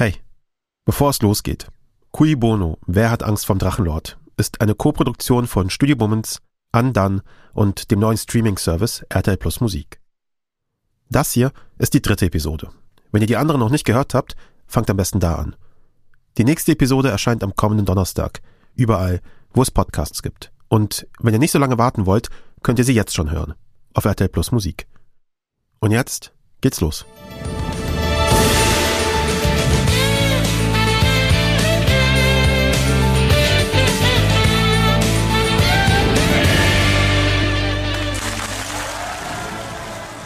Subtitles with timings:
[0.00, 0.14] Hey,
[0.84, 1.66] bevor es losgeht.
[2.12, 4.16] Cui Bono, Wer hat Angst vom Drachenlord?
[4.36, 6.40] ist eine Koproduktion von Studio Bummens,
[6.72, 10.00] Undone und dem neuen Streaming-Service RTL Plus Musik.
[11.10, 12.70] Das hier ist die dritte Episode.
[13.10, 14.36] Wenn ihr die anderen noch nicht gehört habt,
[14.68, 15.56] fangt am besten da an.
[16.36, 18.40] Die nächste Episode erscheint am kommenden Donnerstag,
[18.76, 19.20] überall,
[19.52, 20.52] wo es Podcasts gibt.
[20.68, 22.28] Und wenn ihr nicht so lange warten wollt,
[22.62, 23.54] könnt ihr sie jetzt schon hören.
[23.94, 24.86] Auf RTL Plus Musik.
[25.80, 27.04] Und jetzt geht's los.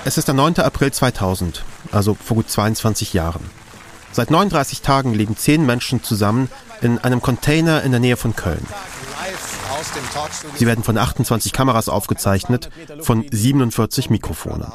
[0.04, 0.58] Es ist der 9.
[0.58, 3.48] April 2000, also vor gut 22 Jahren.
[4.10, 8.66] Seit 39 Tagen leben zehn Menschen zusammen in einem Container in der Nähe von Köln.
[10.56, 12.70] Sie werden von 28 Kameras aufgezeichnet,
[13.00, 14.70] von 47 Mikrofonen.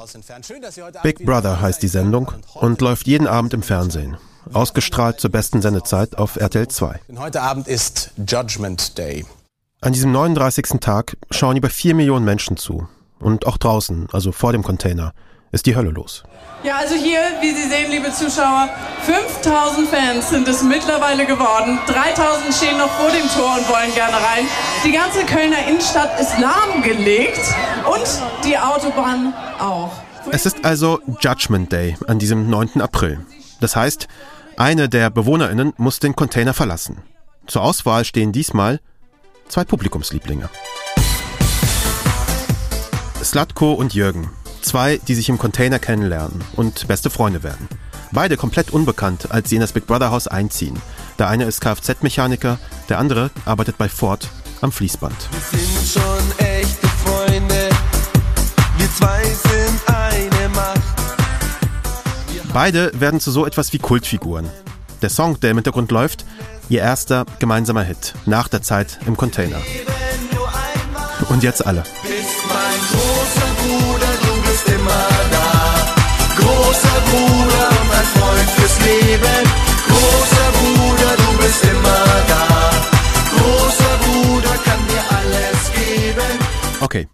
[1.03, 4.17] Big Brother heißt die Sendung und läuft jeden Abend im Fernsehen.
[4.53, 7.01] Ausgestrahlt zur besten Sendezeit auf RTL 2.
[7.17, 9.25] Heute Abend ist Judgment Day.
[9.81, 10.79] An diesem 39.
[10.79, 12.87] Tag schauen über 4 Millionen Menschen zu.
[13.19, 15.13] Und auch draußen, also vor dem Container,
[15.51, 16.23] ist die Hölle los.
[16.63, 18.69] Ja, also hier, wie Sie sehen, liebe Zuschauer,
[19.03, 21.79] 5000 Fans sind es mittlerweile geworden.
[21.85, 24.45] 3000 stehen noch vor dem Tor und wollen gerne rein.
[24.83, 27.39] Die ganze Kölner Innenstadt ist lahmgelegt
[27.85, 29.91] und die Autobahn auch.
[30.31, 32.81] Es ist also Judgment Day an diesem 9.
[32.81, 33.25] April.
[33.61, 34.07] Das heißt,
[34.57, 37.03] eine der BewohnerInnen muss den Container verlassen.
[37.45, 38.79] Zur Auswahl stehen diesmal
[39.47, 40.49] zwei Publikumslieblinge.
[43.23, 44.29] Slatko und Jürgen.
[44.67, 47.69] Zwei, die sich im Container kennenlernen und beste Freunde werden.
[48.11, 50.77] Beide komplett unbekannt, als sie in das Big Brother Haus einziehen.
[51.17, 54.27] Der eine ist Kfz-Mechaniker, der andere arbeitet bei Ford
[54.59, 55.15] am Fließband.
[55.51, 57.69] Wir sind schon echte Freunde.
[58.77, 60.81] Wir zwei sind eine Macht.
[62.51, 64.49] Beide werden zu so etwas wie Kultfiguren.
[65.01, 66.25] Der Song, der im Hintergrund läuft,
[66.67, 69.61] ihr erster gemeinsamer Hit nach der Zeit im Container.
[71.29, 71.83] Und jetzt alle.
[72.03, 73.06] Bist mein
[78.87, 79.43] Leben.
[79.89, 82.71] Großer Bruder, du bist immer da.
[83.35, 86.39] Großer Bruder kann dir alles geben.
[86.79, 87.07] Okay.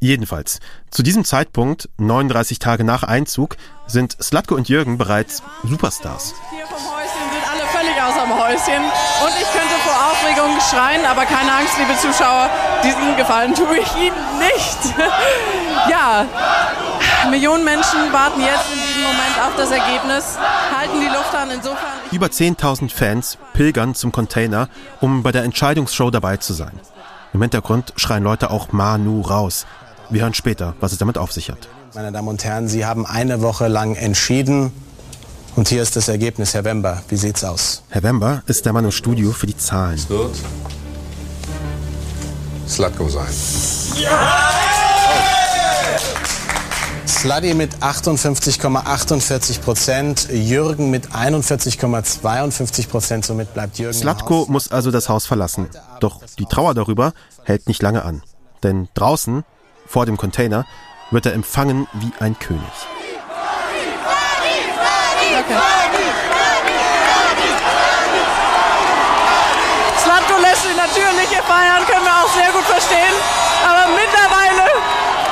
[0.00, 0.58] Jedenfalls,
[0.90, 3.56] zu diesem Zeitpunkt, 39 Tage nach Einzug,
[3.86, 6.34] sind Slatko und Jürgen bereits Superstars.
[6.50, 8.82] Hier vom Häuschen sind alle völlig außer dem Häuschen.
[9.22, 12.50] Und ich könnte vor Aufregung schreien, aber keine Angst, liebe Zuschauer,
[12.82, 14.98] diesen Gefallen tue ich Ihnen nicht.
[15.88, 16.26] ja,
[17.30, 20.38] Millionen Menschen warten jetzt in diesem Moment auf das Ergebnis,
[20.76, 21.50] halten die Luft an.
[21.50, 21.92] Insofern.
[22.10, 24.68] Über 10.000 Fans pilgern zum Container,
[25.00, 26.72] um bei der Entscheidungsshow dabei zu sein.
[27.32, 29.66] Im Hintergrund schreien Leute auch Manu raus.
[30.10, 31.68] Wir hören später, was es damit auf sich hat.
[31.94, 34.72] Meine Damen und Herren, Sie haben eine Woche lang entschieden.
[35.56, 37.02] Und hier ist das Ergebnis, Herr Wember.
[37.08, 37.82] Wie sieht's aus?
[37.90, 40.02] Herr Wember ist der Mann im Studio für die Zahlen.
[40.08, 40.36] wird
[42.68, 43.28] Slatko sein.
[47.12, 53.26] Sluddy mit 58,48 Prozent, Jürgen mit 41,52 Prozent.
[53.26, 53.96] Somit bleibt Jürgen.
[53.96, 55.68] Slatko muss also das Haus verlassen.
[56.00, 57.12] Doch die Trauer darüber
[57.44, 58.22] hält nicht lange an.
[58.62, 59.44] Denn draußen,
[59.86, 60.64] vor dem Container,
[61.10, 62.62] wird er empfangen wie ein König.
[70.02, 73.14] Slatko lässt sich natürlich hier feiern, können wir auch sehr gut verstehen.
[73.68, 74.72] Aber mittlerweile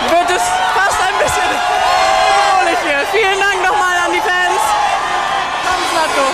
[0.08, 0.42] wird es
[0.74, 3.00] fast ein bisschen bedrohlich hier.
[3.12, 4.62] Vielen Dank nochmal an die Fans.
[5.66, 6.26] Komm, Slatko.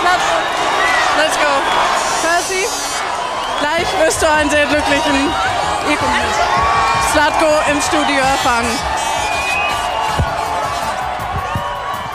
[0.00, 0.36] Slatko.
[1.18, 1.52] Let's go.
[2.22, 2.66] Percy,
[3.60, 5.32] gleich wirst du einen sehr glücklichen
[7.12, 8.70] Slatko im Studio erfangen.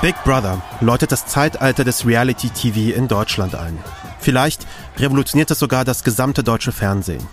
[0.02, 3.80] Big Brother läutet das Zeitalter des Reality-TV in Deutschland ein.
[4.20, 4.68] Vielleicht
[4.98, 7.26] revolutioniert es sogar das gesamte deutsche Fernsehen.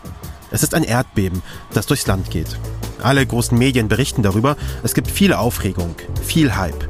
[0.50, 2.58] Es ist ein Erdbeben, das durchs Land geht.
[3.00, 4.56] Alle großen Medien berichten darüber.
[4.82, 6.88] Es gibt viel Aufregung, viel Hype.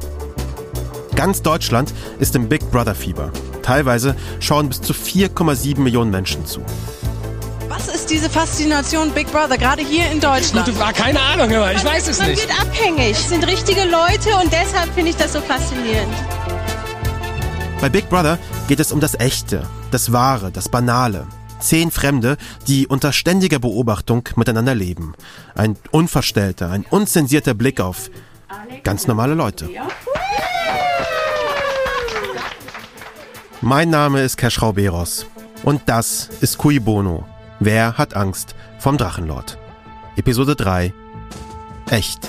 [1.15, 3.31] Ganz Deutschland ist im Big Brother Fieber.
[3.61, 6.61] Teilweise schauen bis zu 4,7 Millionen Menschen zu.
[7.69, 10.65] Was ist diese Faszination Big Brother, gerade hier in Deutschland?
[10.65, 12.41] Gute Frage, keine Ahnung, aber ich weiß es Man nicht.
[12.47, 13.11] wird abhängig.
[13.11, 16.13] Es sind richtige Leute und deshalb finde ich das so faszinierend.
[17.79, 18.37] Bei Big Brother
[18.67, 21.25] geht es um das Echte, das Wahre, das Banale.
[21.61, 22.37] Zehn Fremde,
[22.67, 25.13] die unter ständiger Beobachtung miteinander leben.
[25.55, 28.09] Ein unverstellter, ein unzensierter Blick auf
[28.83, 29.69] ganz normale Leute.
[33.61, 35.27] Mein Name ist Keschrau Beros
[35.63, 37.25] und das ist Cui Bono.
[37.59, 39.59] Wer hat Angst vom Drachenlord?
[40.15, 40.91] Episode 3.
[41.91, 42.27] Echt.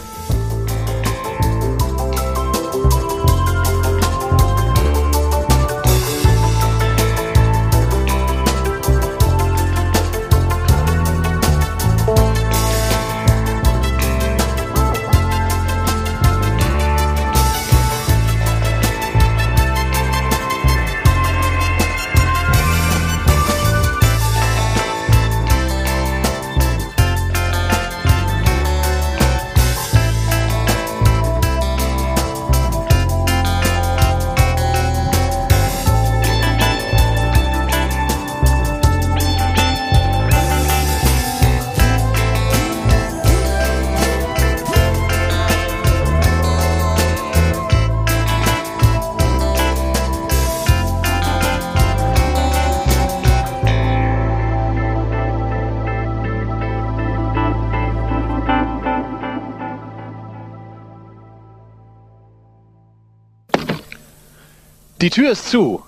[65.03, 65.83] Die Tür ist zu.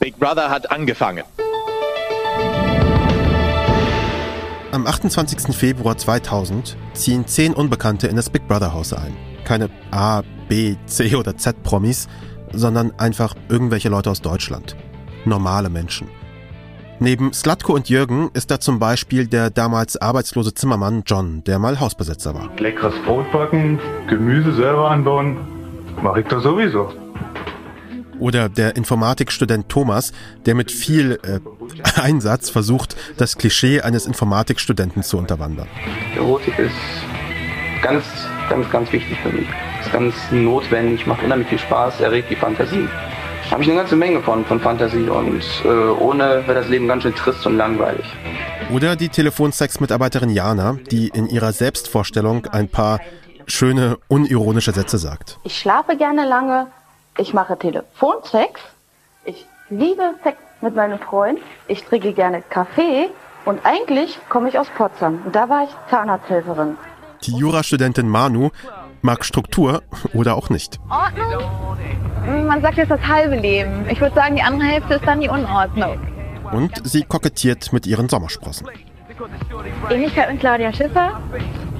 [0.00, 1.22] Big Brother hat angefangen.
[4.72, 5.54] Am 28.
[5.54, 9.16] Februar 2000 ziehen zehn Unbekannte in das Big Brother Haus ein.
[9.44, 12.08] Keine A, B, C oder Z Promis,
[12.52, 14.74] sondern einfach irgendwelche Leute aus Deutschland.
[15.24, 16.08] Normale Menschen.
[16.98, 21.78] Neben Slatko und Jürgen ist da zum Beispiel der damals arbeitslose Zimmermann John, der mal
[21.78, 22.50] Hausbesetzer war.
[22.58, 23.78] Leckeres Brot backen,
[24.08, 25.36] Gemüse selber anbauen,
[26.02, 26.92] mache ich doch sowieso.
[28.18, 30.12] Oder der Informatikstudent Thomas,
[30.46, 31.40] der mit viel äh,
[32.00, 35.68] Einsatz versucht, das Klischee eines Informatikstudenten zu unterwandern.
[36.16, 36.74] Erotik ist
[37.82, 38.04] ganz,
[38.48, 39.48] ganz, ganz wichtig für mich.
[39.80, 42.88] Ist ganz notwendig, macht unheimlich viel Spaß, erregt die Fantasie.
[43.50, 47.04] Habe ich eine ganze Menge von, von Fantasie und äh, ohne wäre das Leben ganz
[47.04, 48.04] schön trist und langweilig.
[48.70, 53.00] Oder die Telefonsex-Mitarbeiterin Jana, die in ihrer Selbstvorstellung ein paar
[53.46, 55.38] schöne, unironische Sätze sagt.
[55.44, 56.66] Ich schlafe gerne lange,
[57.18, 58.60] ich mache Telefonsex,
[59.24, 63.10] ich liebe Sex mit meinem Freund, ich trinke gerne Kaffee
[63.44, 66.76] und eigentlich komme ich aus Potsdam und da war ich Zahnarzthelferin.
[67.24, 68.50] Die Jurastudentin Manu
[69.02, 69.82] mag Struktur
[70.14, 70.78] oder auch nicht.
[70.88, 72.46] Ordnung?
[72.46, 73.86] Man sagt jetzt das halbe Leben.
[73.90, 75.98] Ich würde sagen, die andere Hälfte ist dann die Unordnung.
[76.52, 78.68] Und sie kokettiert mit ihren Sommersprossen.
[79.90, 81.20] Ähnlichkeit mit Claudia Schiffer?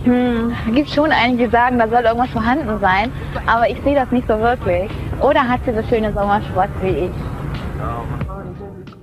[0.09, 3.13] Hm, gibt schon einige, die sagen, da soll irgendwas vorhanden sein,
[3.45, 4.91] aber ich sehe das nicht so wirklich.
[5.21, 7.11] Oder hat sie so schöne Sommersprossen wie ich?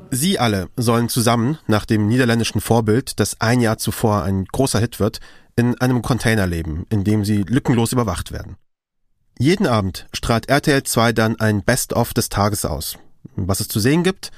[0.10, 5.00] Sie alle sollen zusammen, nach dem niederländischen Vorbild, das ein Jahr zuvor ein großer Hit
[5.00, 5.20] wird,
[5.56, 8.56] in einem Container leben, in dem sie lückenlos überwacht werden.
[9.38, 12.98] Jeden Abend strahlt RTL 2 dann ein Best-of des Tages aus.
[13.36, 14.32] Was es zu sehen gibt?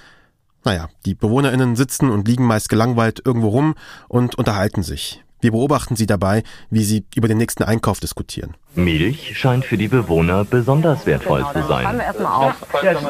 [0.65, 3.75] Naja, die BewohnerInnen sitzen und liegen meist gelangweilt irgendwo rum
[4.09, 5.23] und unterhalten sich.
[5.39, 8.55] Wir beobachten sie dabei, wie sie über den nächsten Einkauf diskutieren.
[8.73, 11.97] Milch scheint für die Bewohner besonders wertvoll zu sein.
[11.97, 12.55] wir erstmal auf.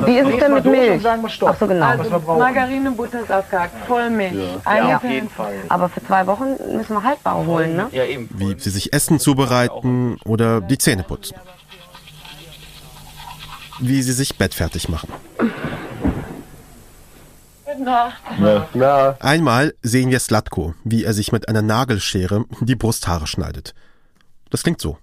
[0.05, 1.05] Wie ist es denn mit Milch?
[1.05, 1.85] Ach so, genau.
[1.85, 4.33] Also Margarine, Butter ist aufgehakt, Vollmilch.
[4.65, 5.55] Ja, auf jeden Fall.
[5.69, 7.87] Aber für zwei Wochen müssen wir haltbar holen, ne?
[7.91, 8.29] Ja, eben.
[8.33, 11.35] Wie sie sich Essen zubereiten oder die Zähne putzen.
[13.79, 15.09] Wie sie sich bettfertig machen.
[19.19, 23.73] Einmal sehen wir Slatko, wie er sich mit einer Nagelschere die Brusthaare schneidet.
[24.49, 24.97] Das klingt so.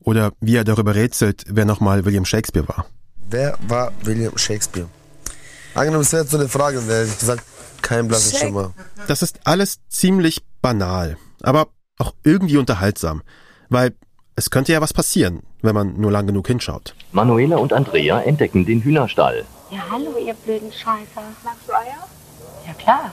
[0.00, 2.86] Oder wie er darüber rätselt, wer nochmal William Shakespeare war.
[3.28, 4.88] Wer war William Shakespeare?
[5.74, 7.44] Angenommen, es wäre jetzt so eine Frage, wäre ich gesagt,
[7.80, 8.74] kein blassen Schimmer.
[9.06, 13.22] Das ist alles ziemlich banal, aber auch irgendwie unterhaltsam,
[13.68, 13.94] weil
[14.36, 16.94] es könnte ja was passieren, wenn man nur lang genug hinschaut.
[17.12, 19.44] Manuela und Andrea entdecken den Hühnerstall.
[19.70, 21.22] Ja, hallo, ihr blöden Scheißer.
[21.44, 22.08] Magst du Eier?
[22.66, 23.12] Ja, klar.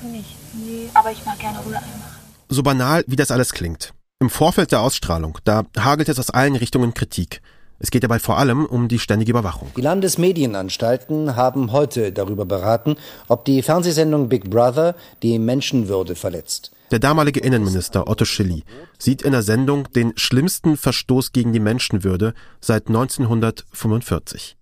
[0.00, 0.36] Du nicht.
[0.54, 2.18] Nee, aber ich mag gerne Rührei machen.
[2.48, 3.92] So banal, wie das alles klingt.
[4.20, 7.40] Im Vorfeld der Ausstrahlung, da hagelt es aus allen Richtungen Kritik.
[7.78, 9.70] Es geht dabei vor allem um die ständige Überwachung.
[9.76, 12.96] Die Landesmedienanstalten haben heute darüber beraten,
[13.28, 16.72] ob die Fernsehsendung Big Brother die Menschenwürde verletzt.
[16.90, 18.64] Der damalige Innenminister Otto Schilly
[18.98, 24.56] sieht in der Sendung den schlimmsten Verstoß gegen die Menschenwürde seit 1945.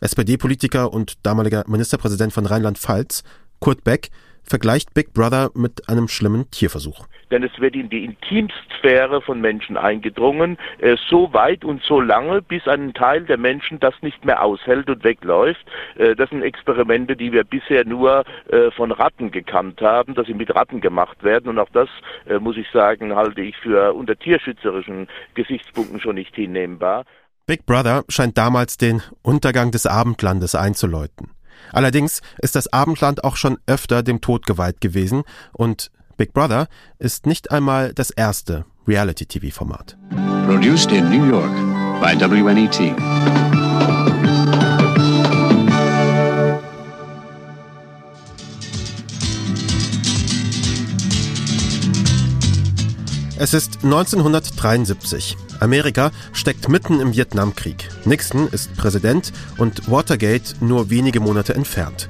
[0.00, 3.24] SPD-Politiker und damaliger Ministerpräsident von Rheinland-Pfalz,
[3.58, 4.10] Kurt Beck,
[4.48, 7.06] vergleicht Big Brother mit einem schlimmen Tierversuch.
[7.30, 12.40] Denn es wird in die Intimsphäre von Menschen eingedrungen, äh, so weit und so lange,
[12.42, 15.64] bis ein Teil der Menschen das nicht mehr aushält und wegläuft.
[15.96, 20.34] Äh, das sind Experimente, die wir bisher nur äh, von Ratten gekannt haben, dass sie
[20.34, 21.48] mit Ratten gemacht werden.
[21.48, 21.88] Und auch das,
[22.26, 27.04] äh, muss ich sagen, halte ich für unter tierschützerischen Gesichtspunkten schon nicht hinnehmbar.
[27.46, 31.30] Big Brother scheint damals den Untergang des Abendlandes einzuläuten.
[31.72, 36.66] Allerdings ist das Abendland auch schon öfter dem Tod geweiht gewesen und Big Brother
[36.98, 39.96] ist nicht einmal das erste Reality-TV-Format.
[40.46, 41.52] Produced in New York
[42.00, 42.94] by WNET.
[53.40, 55.36] Es ist 1973.
[55.60, 57.88] Amerika steckt mitten im Vietnamkrieg.
[58.04, 62.08] Nixon ist Präsident und Watergate nur wenige Monate entfernt.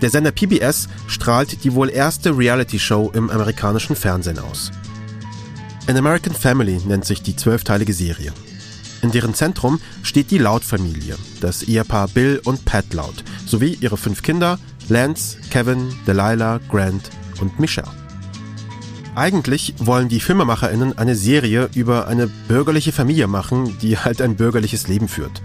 [0.00, 4.70] Der Sender PBS strahlt die wohl erste Reality-Show im amerikanischen Fernsehen aus.
[5.86, 8.32] An American Family nennt sich die zwölfteilige Serie.
[9.02, 14.22] In deren Zentrum steht die Loud-Familie, das Ehepaar Bill und Pat Loud, sowie ihre fünf
[14.22, 18.07] Kinder Lance, Kevin, Delilah, Grant und Michelle.
[19.18, 24.86] Eigentlich wollen die FilmemacherInnen eine Serie über eine bürgerliche Familie machen, die halt ein bürgerliches
[24.86, 25.42] Leben führt.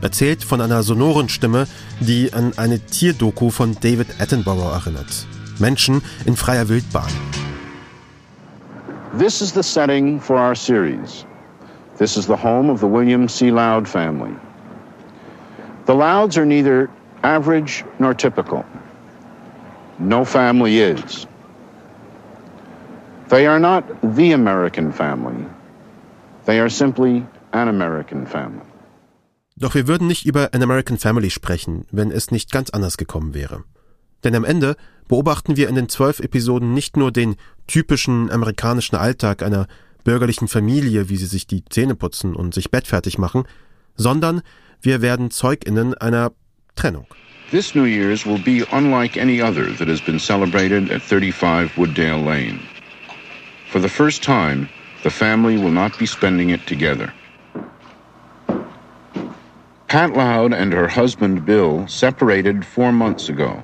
[0.00, 1.66] Erzählt von einer sonoren Stimme,
[1.98, 5.26] die an eine Tierdoku von David Attenborough erinnert.
[5.58, 7.10] Menschen in freier Wildbahn.
[9.18, 11.26] This is the setting for our series.
[11.98, 13.50] This is the home of the William C.
[13.50, 14.36] Loud family.
[15.86, 16.88] The Louds are neither
[17.24, 18.64] average nor typical.
[19.98, 21.26] No family is.
[23.28, 25.46] They are not the American family.
[26.44, 28.62] They are simply an American family.
[29.56, 33.32] Doch wir würden nicht über An American Family sprechen, wenn es nicht ganz anders gekommen
[33.32, 33.64] wäre.
[34.22, 34.76] Denn am Ende
[35.08, 39.66] beobachten wir in den zwölf Episoden nicht nur den typischen amerikanischen Alltag einer
[40.04, 43.44] bürgerlichen Familie, wie sie sich die Zähne putzen und sich bettfertig machen,
[43.96, 44.42] sondern
[44.82, 46.32] wir werden ZeugInnen einer
[46.76, 47.06] Trennung.
[47.50, 52.22] This New Year's will be unlike any other that has been celebrated at 35 Wooddale
[52.22, 52.58] Lane.
[53.76, 54.70] For the first time,
[55.02, 57.12] the family will not be spending it together.
[59.86, 63.62] Pat Loud and her husband Bill separated four months ago,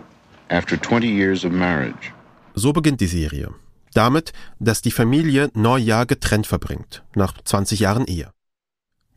[0.50, 2.12] after 20 years of marriage.
[2.54, 3.54] So beginnt die Serie.
[3.94, 8.28] Damit, dass die Familie Neujahr getrennt verbringt, nach 20 Jahren Ehe.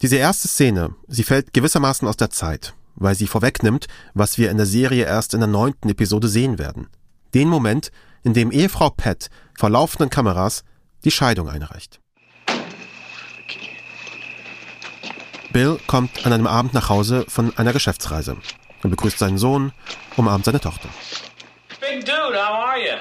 [0.01, 4.55] Diese erste Szene, sie fällt gewissermaßen aus der Zeit, weil sie vorwegnimmt, was wir in
[4.55, 6.87] der Serie erst in der neunten Episode sehen werden.
[7.33, 7.91] Den Moment,
[8.23, 10.63] in dem Ehefrau Pat vor laufenden Kameras
[11.05, 11.99] die Scheidung einreicht.
[15.53, 18.35] Bill kommt an einem Abend nach Hause von einer Geschäftsreise.
[18.83, 19.71] Er begrüßt seinen Sohn,
[20.17, 20.89] umarmt seine Tochter.
[21.79, 22.97] Big dude, how are you?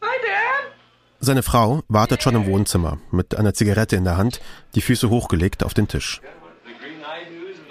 [0.00, 0.72] Hi, Dad.
[1.18, 4.40] Seine Frau wartet schon im Wohnzimmer mit einer Zigarette in der Hand,
[4.76, 6.20] die Füße hochgelegt auf den Tisch.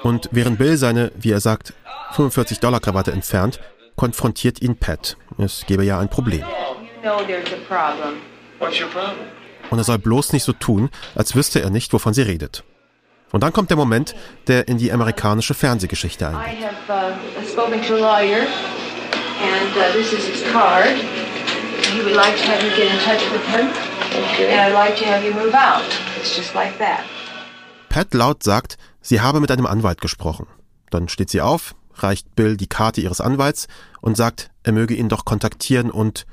[0.03, 1.73] Und während Bill seine, wie er sagt,
[2.11, 3.61] 45 Dollar Krawatte entfernt,
[3.95, 5.15] konfrontiert ihn Pat.
[5.37, 6.43] Es gebe ja ein Problem.
[9.69, 12.63] Und er soll bloß nicht so tun, als wüsste er nicht, wovon sie redet.
[13.31, 14.15] Und dann kommt der Moment,
[14.47, 16.63] der in die amerikanische Fernsehgeschichte eingeht.
[16.87, 17.13] Uh, uh.
[27.89, 30.47] Pat laut sagt, sie habe mit einem Anwalt gesprochen.
[30.89, 33.67] Dann steht sie auf, reicht Bill die Karte ihres Anwalts
[34.01, 36.25] und sagt, er möge ihn doch kontaktieren und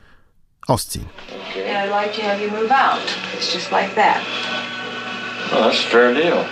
[0.67, 1.09] ausziehen.
[1.57, 3.01] And I'd like to have you move out.
[3.37, 4.21] It's just like that.
[5.53, 6.45] Well, that's a fair deal.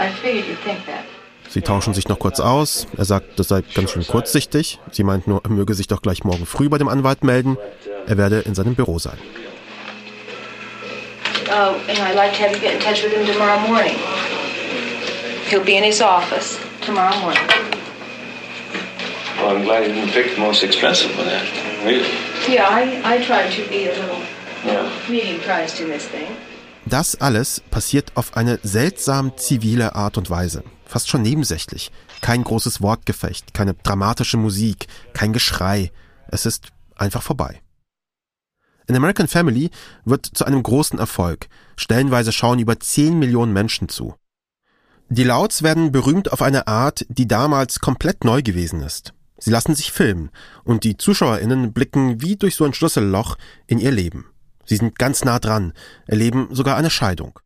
[0.00, 1.04] I figured you'd think that.
[1.48, 2.86] Sie tauschen sich noch kurz aus.
[2.96, 4.78] Er sagt, das sei ganz schön kurzsichtig.
[4.92, 7.56] Sie meint nur, er möge sich doch gleich morgen früh bei dem Anwalt melden.
[8.06, 9.18] Er werde in seinem Büro sein.
[11.50, 13.96] Oh, and I'd like to have you get in touch with him tomorrow morning.
[15.48, 17.40] He'll be in his office tomorrow morning.
[19.40, 21.44] Well, I'm glad you didn't pick the most expensive one then.
[21.84, 22.08] Really?
[22.48, 24.20] Yeah, I, I tried to be a little
[24.64, 24.88] Yeah.
[25.08, 26.26] medium priced in this thing.
[26.86, 30.64] Das alles passiert auf eine seltsam zivile Art und Weise.
[30.84, 31.92] Fast schon nebensächlich.
[32.22, 35.92] Kein großes Wortgefecht, keine dramatische Musik, kein Geschrei.
[36.28, 37.60] Es ist einfach vorbei.
[38.88, 39.70] An American Family
[40.04, 41.46] wird zu einem großen Erfolg.
[41.76, 44.14] Stellenweise schauen über 10 Millionen Menschen zu.
[45.10, 49.12] Die Louds werden berühmt auf eine Art, die damals komplett neu gewesen ist.
[49.38, 50.30] Sie lassen sich filmen
[50.64, 54.26] und die ZuschauerInnen blicken wie durch so ein Schlüsselloch in ihr Leben.
[54.64, 55.72] Sie sind ganz nah dran,
[56.06, 57.38] erleben sogar eine Scheidung.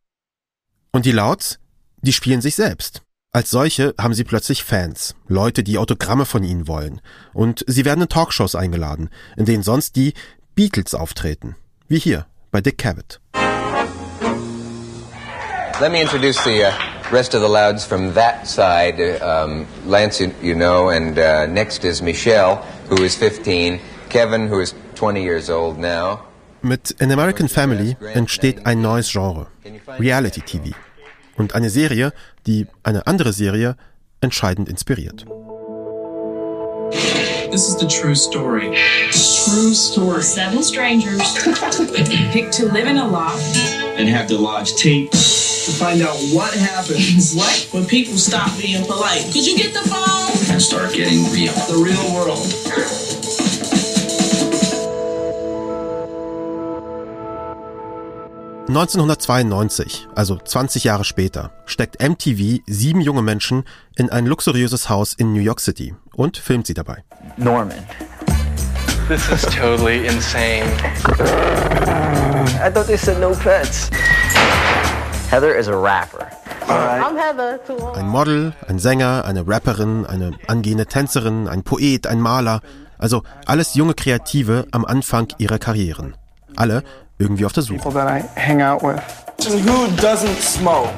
[0.91, 1.59] Und die Louds,
[2.01, 3.01] die spielen sich selbst.
[3.31, 7.01] Als solche haben sie plötzlich Fans, Leute, die Autogramme von ihnen wollen.
[7.33, 10.13] Und sie werden in Talkshows eingeladen, in denen sonst die
[10.53, 11.55] Beatles auftreten.
[11.87, 13.19] Wie hier bei Dick Cavett.
[15.79, 18.99] Let me introduce the uh, rest of the Louds from that side.
[19.21, 22.55] Um, Lance, you, you know, and uh, next is Michelle,
[22.89, 23.79] who is 15,
[24.09, 26.25] Kevin, who is 20 years old now.
[26.63, 29.47] Mit An American Family entsteht ein neues Genre,
[29.99, 30.75] Reality TV.
[31.37, 32.13] Und eine Serie,
[32.47, 33.75] die eine andere Serie
[34.21, 35.25] entscheidend inspiriert.
[37.51, 38.75] This is the true story.
[39.11, 40.23] True story.
[40.23, 41.21] Seven strangers
[42.31, 43.57] picked to live in a loft.
[43.97, 47.33] And have the lodge taped to find out what happens.
[47.33, 47.69] What?
[47.73, 49.23] When people stop being polite.
[49.33, 50.29] Could you get the phone?
[50.51, 51.53] And start getting real.
[51.67, 52.43] The real world.
[58.67, 63.63] 1992, also 20 Jahre später, steckt MTV sieben junge Menschen
[63.95, 67.03] in ein luxuriöses Haus in New York City und filmt sie dabei.
[67.37, 67.85] Norman.
[69.07, 70.63] This is totally insane.
[72.63, 73.89] I thought they said no pets.
[75.33, 76.27] Heather is a rapper.
[76.69, 77.57] I'm Heather.
[77.65, 77.75] Too.
[77.95, 82.61] Ein Model, ein Sänger, eine Rapperin, eine angehende Tänzerin, ein Poet, ein Maler,
[82.99, 86.15] also alles junge Kreative am Anfang ihrer Karrieren.
[86.55, 86.83] Alle
[87.17, 87.79] irgendwie auf der Suche.
[87.79, 89.01] People that I hang out with.
[89.51, 90.89] And who doesn't smoke?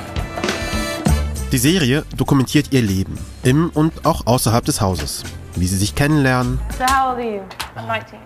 [1.53, 5.23] Die Serie dokumentiert ihr Leben, im und auch außerhalb des Hauses,
[5.55, 7.41] wie sie sich kennenlernen, So how old are you?
[7.77, 8.19] I'm 19.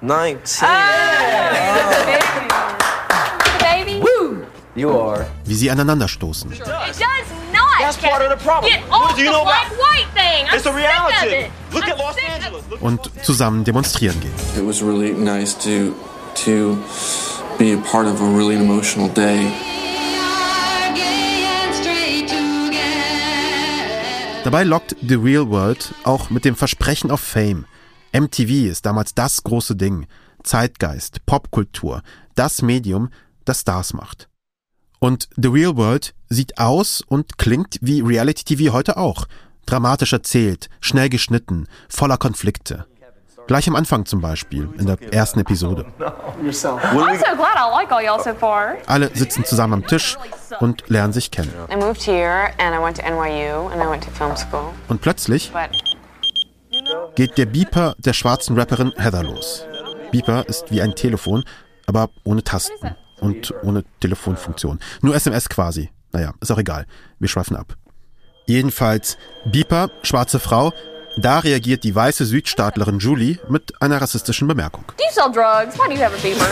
[0.00, 0.68] 19.
[2.06, 2.54] Baby.
[2.54, 2.65] Woo!
[4.76, 5.26] You are.
[5.46, 6.52] Wie sie aneinanderstoßen.
[12.80, 14.34] Und zusammen demonstrieren gehen.
[14.56, 15.94] It was really nice to
[16.44, 16.76] to
[17.58, 19.50] be a part of a really emotional day.
[24.44, 27.66] Dabei lockt The Real World auch mit dem Versprechen auf Fame.
[28.12, 30.06] MTV ist damals das große Ding.
[30.44, 32.02] Zeitgeist, Popkultur,
[32.36, 33.10] das Medium,
[33.44, 34.28] das Stars macht.
[34.98, 39.26] Und The Real World sieht aus und klingt wie Reality TV heute auch.
[39.66, 42.86] Dramatisch erzählt, schnell geschnitten, voller Konflikte.
[43.46, 45.86] Gleich am Anfang zum Beispiel, in der ersten Episode.
[46.42, 46.82] Yourself.
[46.82, 48.76] I'm so glad I like all y'all so far.
[48.86, 50.16] Alle sitzen zusammen am Tisch
[50.58, 51.52] und lernen sich kennen.
[51.70, 54.72] I moved here and I went to NYU and I went to film school.
[54.88, 55.52] Und plötzlich
[57.14, 59.64] geht der Beeper der schwarzen Rapperin Heather los.
[60.10, 61.44] Beeper ist wie ein Telefon,
[61.86, 64.80] aber ohne Tasten und ohne Telefonfunktion.
[65.02, 65.90] Nur SMS quasi.
[66.12, 66.86] Naja, ist auch egal.
[67.18, 67.76] Wir schweifen ab.
[68.46, 70.72] Jedenfalls, Beeper, schwarze Frau,
[71.18, 74.84] da reagiert die weiße Südstaatlerin Julie mit einer rassistischen Bemerkung.
[74.96, 75.78] Do you sell drugs?
[75.78, 76.46] Why do you have a beamer?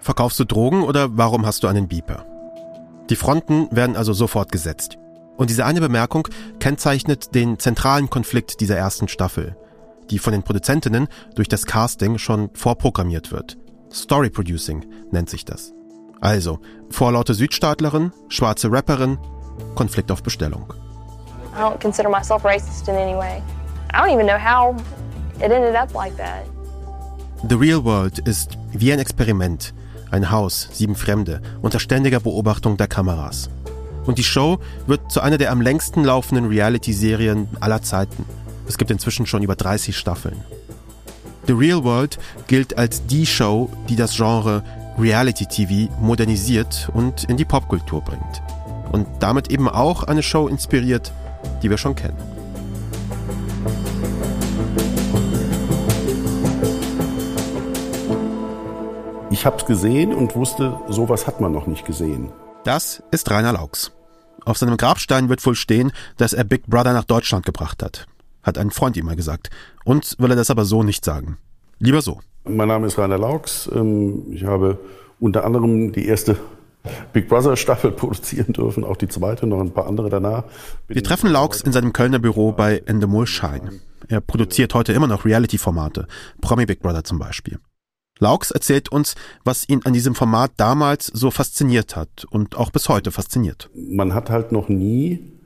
[0.00, 2.24] Verkaufst du Drogen oder warum hast du einen Beeper?
[3.10, 4.98] Die Fronten werden also sofort gesetzt.
[5.36, 6.28] Und diese eine Bemerkung
[6.60, 9.56] kennzeichnet den zentralen Konflikt dieser ersten Staffel,
[10.10, 13.58] die von den Produzentinnen durch das Casting schon vorprogrammiert wird.
[13.92, 15.72] Story Producing nennt sich das.
[16.20, 16.58] Also,
[16.90, 19.18] vorlaute Südstaatlerin, schwarze Rapperin,
[19.74, 20.72] Konflikt auf Bestellung.
[21.54, 23.42] I don't consider myself racist in any way.
[23.92, 24.74] I don't even know how
[25.36, 26.44] it ended up like that.
[27.48, 29.72] The Real World ist wie ein Experiment,
[30.10, 33.48] ein Haus, sieben Fremde, unter ständiger Beobachtung der Kameras.
[34.06, 38.24] Und die Show wird zu einer der am längsten laufenden Reality-Serien aller Zeiten.
[38.68, 40.44] Es gibt inzwischen schon über 30 Staffeln.
[41.46, 44.62] The Real World gilt als die Show, die das Genre
[44.98, 48.42] Reality TV modernisiert und in die Popkultur bringt.
[48.92, 51.12] Und damit eben auch eine Show inspiriert,
[51.62, 52.18] die wir schon kennen.
[59.30, 62.32] Ich hab's gesehen und wusste, sowas hat man noch nicht gesehen.
[62.64, 63.92] Das ist Rainer Laux.
[64.44, 68.06] Auf seinem Grabstein wird wohl stehen, dass er Big Brother nach Deutschland gebracht hat.
[68.48, 69.50] Hat ein Freund ihm mal gesagt.
[69.84, 71.36] Uns will er das aber so nicht sagen.
[71.80, 72.20] Lieber so.
[72.46, 73.70] Mein Name ist Rainer Laux.
[73.74, 74.78] Ähm, Ich habe
[75.20, 76.38] unter anderem die erste
[77.12, 80.44] Big Brother Staffel produzieren dürfen, auch die zweite, noch ein paar andere danach.
[80.86, 83.80] Wir treffen Laux in seinem Kölner Büro bei Endemol Shine.
[84.08, 86.06] Er produziert heute immer noch Reality-Formate,
[86.40, 87.58] Promi Big Brother zum Beispiel.
[88.18, 92.88] Laux erzählt uns, was ihn an diesem Format damals so fasziniert hat und auch bis
[92.88, 93.68] heute fasziniert.
[93.74, 95.37] Man hat halt noch nie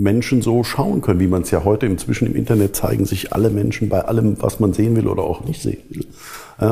[0.00, 3.50] Menschen so schauen können, wie man es ja heute inzwischen im Internet zeigen sich alle
[3.50, 6.06] Menschen bei allem, was man sehen will oder auch nicht sehen will.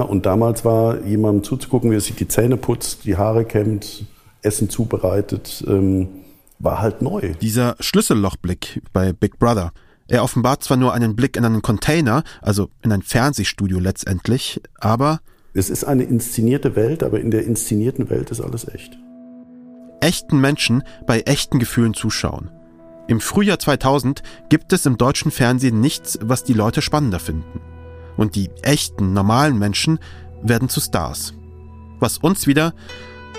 [0.04, 4.04] Und damals war jemandem zuzugucken, wie er sich die Zähne putzt, die Haare kämmt,
[4.42, 6.08] Essen zubereitet, ähm,
[6.60, 7.34] war halt neu.
[7.40, 9.72] Dieser Schlüssellochblick bei Big Brother.
[10.08, 15.18] Er offenbart zwar nur einen Blick in einen Container, also in ein Fernsehstudio letztendlich, aber
[15.52, 18.96] Es ist eine inszenierte Welt, aber in der inszenierten Welt ist alles echt.
[20.00, 22.50] echten Menschen bei echten Gefühlen zuschauen.
[23.08, 27.60] Im Frühjahr 2000 gibt es im deutschen Fernsehen nichts, was die Leute spannender finden.
[28.16, 30.00] Und die echten, normalen Menschen
[30.42, 31.32] werden zu Stars.
[32.00, 32.74] Was uns wieder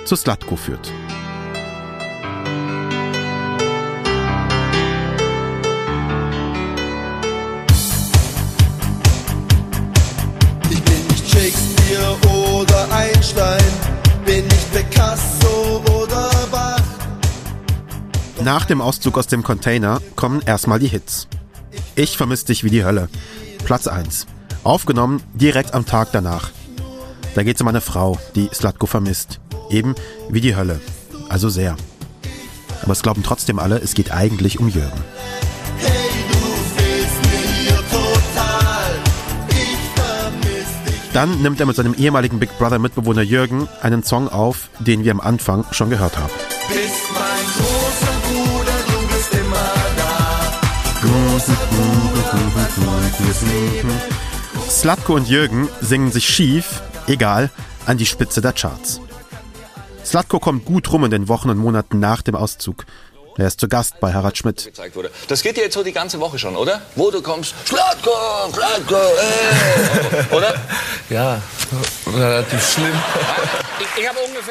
[0.06, 0.92] zu Slatko führt.
[10.70, 13.64] Ich bin nicht Shakespeare oder Einstein,
[14.26, 15.87] bin nicht Picasso.
[18.44, 21.28] Nach dem Auszug aus dem Container kommen erstmal die Hits.
[21.96, 23.10] Ich vermiss dich wie die Hölle.
[23.66, 24.28] Platz 1.
[24.64, 26.52] Aufgenommen direkt am Tag danach.
[27.36, 29.40] Da geht's um eine Frau, die Slatko vermisst.
[29.70, 29.96] Eben
[30.30, 30.80] wie die Hölle.
[31.30, 31.76] Also sehr.
[32.84, 35.04] Aber es glauben trotzdem alle, es geht eigentlich um Jürgen.
[41.14, 45.12] Dann nimmt er mit seinem ehemaligen Big Brother Mitbewohner Jürgen einen Song auf, den wir
[45.12, 46.32] am Anfang schon gehört haben.
[54.70, 57.50] Slatko und Jürgen singen sich schief, egal,
[57.86, 59.02] an die Spitze der Charts.
[60.04, 62.86] Slatko kommt gut rum in den Wochen und Monaten nach dem Auszug.
[63.38, 64.72] Er ist zu Gast bei Harald Schmidt.
[65.28, 66.82] Das geht dir jetzt so die ganze Woche schon, oder?
[66.96, 68.10] Wo du kommst, Schlatko,
[68.52, 70.26] Schlatko, ey.
[70.36, 70.56] oder?
[71.10, 71.40] Ja,
[72.08, 72.94] relativ schlimm.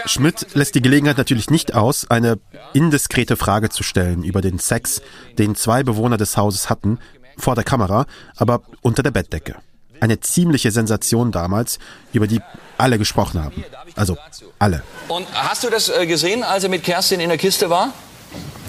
[0.06, 2.38] Schmidt lässt die Gelegenheit natürlich nicht aus, eine
[2.72, 5.02] indiskrete Frage zu stellen über den Sex,
[5.38, 6.98] den zwei Bewohner des Hauses hatten,
[7.38, 9.56] vor der Kamera, aber unter der Bettdecke.
[10.00, 11.78] Eine ziemliche Sensation damals,
[12.12, 12.40] über die
[12.78, 13.64] alle gesprochen haben.
[13.94, 14.16] Also
[14.58, 14.82] alle.
[15.08, 17.92] Und hast du das äh, gesehen, als er mit Kerstin in der Kiste war?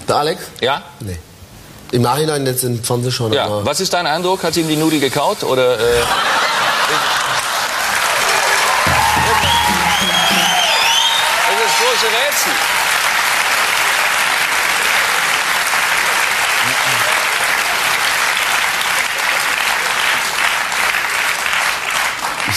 [0.08, 0.42] Der Alex?
[0.62, 0.82] Ja?
[1.00, 1.18] Nee.
[1.92, 3.32] Im Nachhinein jetzt im Fernsehen schon.
[3.32, 3.44] Ja.
[3.46, 4.42] aber- Was ist dein Eindruck?
[4.42, 5.78] Hat sie ihm die Nudel gekaut oder?
[5.78, 5.82] Äh,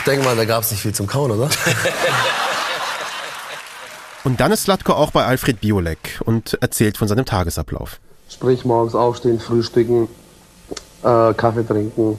[0.01, 1.47] Ich denke mal, da gab es nicht viel zum Kauen, oder?
[4.23, 7.99] Und dann ist Slatko auch bei Alfred Biolek und erzählt von seinem Tagesablauf.
[8.27, 10.07] Sprich, morgens aufstehen, frühstücken,
[11.03, 12.17] äh, Kaffee trinken.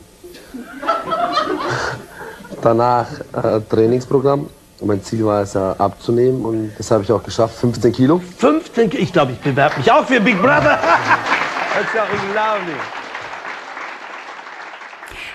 [2.63, 4.49] Danach äh, Trainingsprogramm.
[4.79, 7.59] Und mein Ziel war es ja abzunehmen und das habe ich auch geschafft.
[7.59, 8.23] 15 Kilo.
[8.39, 10.79] 15, ich glaube, ich bewerbe mich auch für Big Brother.
[11.75, 13.02] das ist ja unglaublich.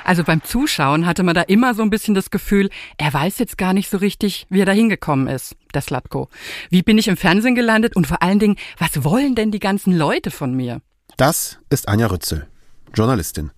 [0.03, 3.57] Also beim Zuschauen hatte man da immer so ein bisschen das Gefühl, er weiß jetzt
[3.57, 6.29] gar nicht so richtig, wie er da hingekommen ist, der Slatko.
[6.69, 9.97] Wie bin ich im Fernsehen gelandet und vor allen Dingen, was wollen denn die ganzen
[9.97, 10.81] Leute von mir?
[11.17, 12.47] Das ist Anja Rützel,
[12.93, 13.51] Journalistin.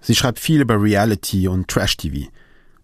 [0.00, 2.28] Sie schreibt viel über Reality und Trash-TV.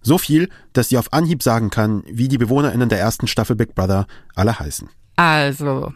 [0.03, 3.75] So viel, dass sie auf Anhieb sagen kann, wie die BewohnerInnen der ersten Staffel Big
[3.75, 4.89] Brother alle heißen.
[5.17, 5.93] Also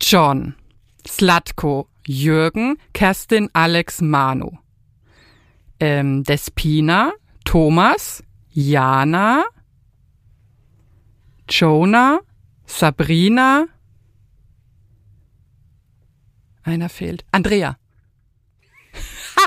[0.00, 0.54] John,
[1.06, 4.58] Slatko, Jürgen, Kerstin, Alex, Manu.
[5.80, 7.12] Ähm, Despina,
[7.44, 9.44] Thomas, Jana,
[11.48, 12.20] Jonah,
[12.66, 13.66] Sabrina.
[16.62, 17.24] Einer fehlt.
[17.30, 17.76] Andrea.
[19.36, 19.46] Ha!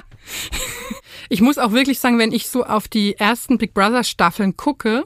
[1.30, 5.06] Ich muss auch wirklich sagen, wenn ich so auf die ersten Big Brother Staffeln gucke,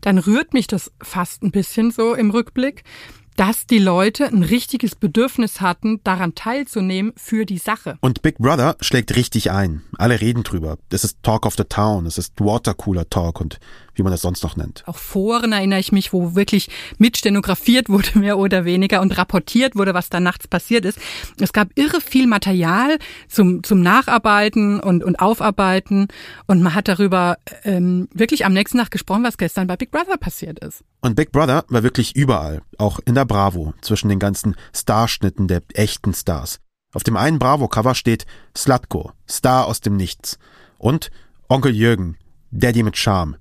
[0.00, 2.84] dann rührt mich das fast ein bisschen so im Rückblick,
[3.38, 7.96] dass die Leute ein richtiges Bedürfnis hatten, daran teilzunehmen für die Sache.
[8.00, 9.82] Und Big Brother schlägt richtig ein.
[9.96, 10.76] Alle reden drüber.
[10.90, 13.60] Es ist Talk of the Town, es ist Watercooler Talk und
[13.98, 14.84] wie man das sonst noch nennt.
[14.86, 19.94] Auch Foren erinnere ich mich, wo wirklich mitstenografiert wurde, mehr oder weniger, und rapportiert wurde,
[19.94, 20.98] was da nachts passiert ist.
[21.40, 26.08] Es gab irre viel Material zum, zum Nacharbeiten und, und Aufarbeiten.
[26.46, 30.16] Und man hat darüber ähm, wirklich am nächsten Tag gesprochen, was gestern bei Big Brother
[30.16, 30.84] passiert ist.
[31.00, 35.62] Und Big Brother war wirklich überall, auch in der Bravo, zwischen den ganzen Starschnitten der
[35.74, 36.60] echten Stars.
[36.94, 40.38] Auf dem einen Bravo-Cover steht Slatko, Star aus dem Nichts.
[40.78, 41.10] Und
[41.48, 42.16] Onkel Jürgen,
[42.50, 43.36] Daddy mit Charme.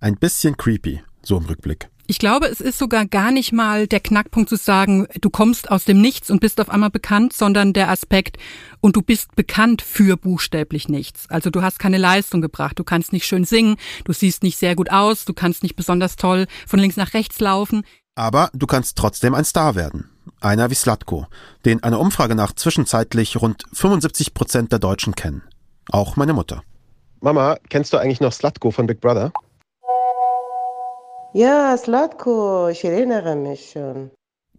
[0.00, 1.88] Ein bisschen creepy, so im Rückblick.
[2.06, 5.84] Ich glaube, es ist sogar gar nicht mal der Knackpunkt zu sagen, du kommst aus
[5.84, 8.38] dem Nichts und bist auf einmal bekannt, sondern der Aspekt,
[8.80, 11.28] und du bist bekannt für buchstäblich nichts.
[11.28, 14.76] Also du hast keine Leistung gebracht, du kannst nicht schön singen, du siehst nicht sehr
[14.76, 17.82] gut aus, du kannst nicht besonders toll von links nach rechts laufen.
[18.14, 20.08] Aber du kannst trotzdem ein Star werden.
[20.40, 21.26] Einer wie Slatko,
[21.64, 25.42] den einer Umfrage nach zwischenzeitlich rund 75 Prozent der Deutschen kennen.
[25.90, 26.62] Auch meine Mutter.
[27.20, 29.32] Mama, kennst du eigentlich noch Slatko von Big Brother?
[31.38, 34.10] Ja, Slatko, ich erinnere mich schon.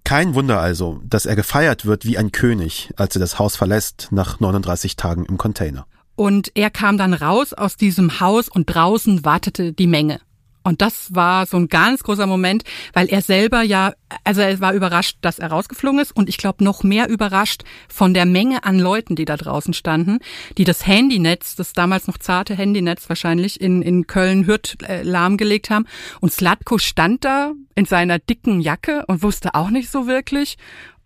[0.06, 4.08] Kein Wunder also, dass er gefeiert wird wie ein König, als er das Haus verlässt
[4.12, 5.86] nach 39 Tagen im Container.
[6.16, 10.22] Und er kam dann raus aus diesem Haus und draußen wartete die Menge.
[10.64, 13.94] Und das war so ein ganz großer Moment, weil er selber ja,
[14.24, 18.14] also er war überrascht, dass er rausgeflogen ist und ich glaube noch mehr überrascht von
[18.14, 20.20] der Menge an Leuten, die da draußen standen,
[20.58, 25.86] die das Handynetz, das damals noch zarte Handynetz wahrscheinlich in, in Köln-Hürth äh, lahmgelegt haben.
[26.20, 30.58] Und Slatko stand da in seiner dicken Jacke und wusste auch nicht so wirklich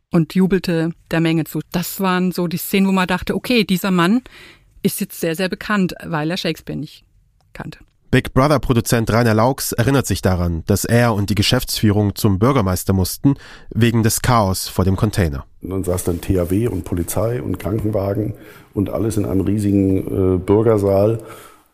[0.10, 1.60] und jubelte der Menge zu.
[1.72, 4.22] Das waren so die Szenen, wo man dachte, okay, dieser Mann
[4.82, 7.06] ist jetzt sehr, sehr bekannt, weil er Shakespeare nicht
[7.54, 7.80] kannte.
[8.13, 12.93] Big Brother Produzent Rainer Laux erinnert sich daran, dass er und die Geschäftsführung zum Bürgermeister
[12.93, 13.34] mussten,
[13.71, 15.45] wegen des Chaos vor dem Container.
[15.63, 18.36] Und dann saß dann THW und Polizei und Krankenwagen
[18.76, 21.21] und alles in einem riesigen äh, Bürgersaal.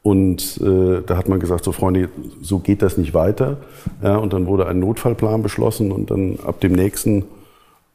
[0.01, 2.07] Und äh, da hat man gesagt, so Freunde,
[2.41, 3.57] so geht das nicht weiter.
[4.01, 7.25] Ja, und dann wurde ein Notfallplan beschlossen und dann ab dem nächsten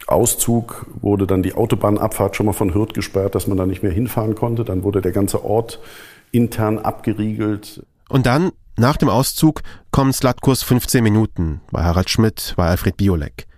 [0.07, 3.93] Auszug wurde dann die Autobahnabfahrt schon mal von Hürth gesperrt, dass man da nicht mehr
[3.93, 4.65] hinfahren konnte.
[4.65, 5.81] Dann wurde der ganze Ort
[6.31, 7.81] intern abgeriegelt.
[8.15, 13.49] Und dann, nach dem Auszug, kommen Slatkos 15 Minuten bei Harald Schmidt, bei Alfred Biolek.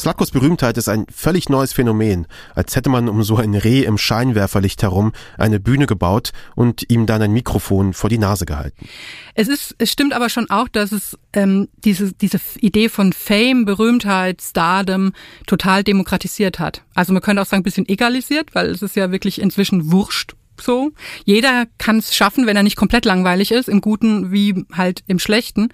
[0.00, 3.98] Slatkos Berühmtheit ist ein völlig neues Phänomen, als hätte man um so ein Reh im
[3.98, 8.88] Scheinwerferlicht herum eine Bühne gebaut und ihm dann ein Mikrofon vor die Nase gehalten.
[9.34, 13.66] Es ist, es stimmt aber schon auch, dass es ähm, diese, diese Idee von Fame,
[13.66, 15.12] Berühmtheit, Stardom
[15.46, 16.82] total demokratisiert hat.
[16.94, 20.34] Also man könnte auch sagen, ein bisschen egalisiert, weil es ist ja wirklich inzwischen wurscht,
[20.60, 20.92] so.
[21.24, 25.18] Jeder kann es schaffen, wenn er nicht komplett langweilig ist, im Guten wie halt im
[25.18, 25.68] Schlechten.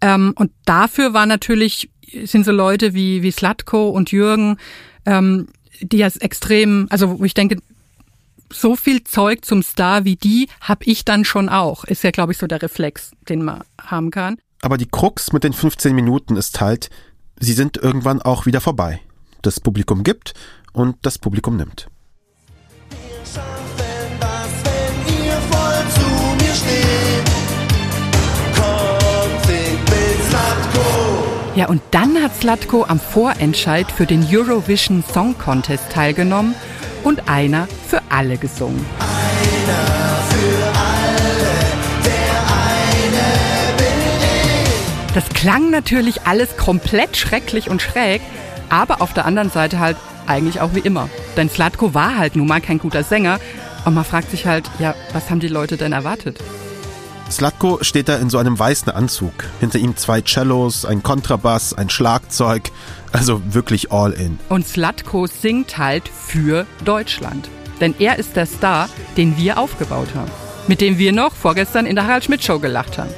[0.00, 1.90] Ähm, und dafür war natürlich,
[2.24, 4.58] sind so Leute wie, wie Slatko und Jürgen,
[5.06, 5.48] ähm,
[5.80, 7.58] die jetzt extrem, also ich denke,
[8.52, 11.84] so viel Zeug zum Star wie die hab ich dann schon auch.
[11.84, 14.36] Ist ja, glaube ich, so der Reflex, den man haben kann.
[14.60, 16.90] Aber die Krux mit den 15 Minuten ist halt,
[17.40, 19.00] sie sind irgendwann auch wieder vorbei.
[19.42, 20.34] Das Publikum gibt
[20.72, 21.88] und das Publikum nimmt.
[31.62, 36.56] Ja, und dann hat Slatko am Vorentscheid für den Eurovision Song Contest teilgenommen
[37.04, 38.84] und einer für alle gesungen.
[45.14, 48.22] Das klang natürlich alles komplett schrecklich und schräg,
[48.68, 49.96] aber auf der anderen Seite halt
[50.26, 51.08] eigentlich auch wie immer.
[51.36, 53.38] Denn Slatko war halt nun mal kein guter Sänger
[53.84, 56.40] und man fragt sich halt, ja, was haben die Leute denn erwartet?
[57.30, 59.32] Slatko steht da in so einem weißen Anzug.
[59.60, 62.70] Hinter ihm zwei Cellos, ein Kontrabass, ein Schlagzeug.
[63.12, 64.38] Also wirklich all in.
[64.48, 67.48] Und Slatko singt halt für Deutschland.
[67.80, 70.30] Denn er ist der Star, den wir aufgebaut haben.
[70.68, 73.10] Mit dem wir noch vorgestern in der Harald Schmidt Show gelacht haben.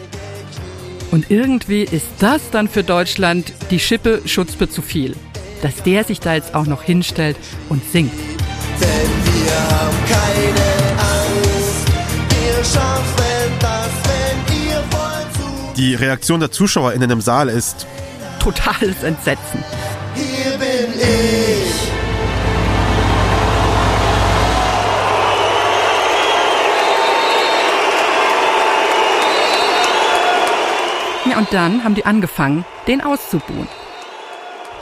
[1.11, 5.15] Und irgendwie ist das dann für Deutschland die Schippe Schutzpe zu viel.
[5.63, 7.37] Dass der sich da jetzt auch noch hinstellt
[7.69, 8.13] und singt.
[8.81, 11.87] Denn wir haben keine Angst.
[12.31, 13.24] Wir schaffen
[15.77, 17.87] Die Reaktion der ZuschauerInnen im Saal ist
[18.39, 19.65] totales Entsetzen.
[20.15, 21.91] Hier bin ich.
[31.29, 33.67] Ja, und dann haben die angefangen, den auszubuhen.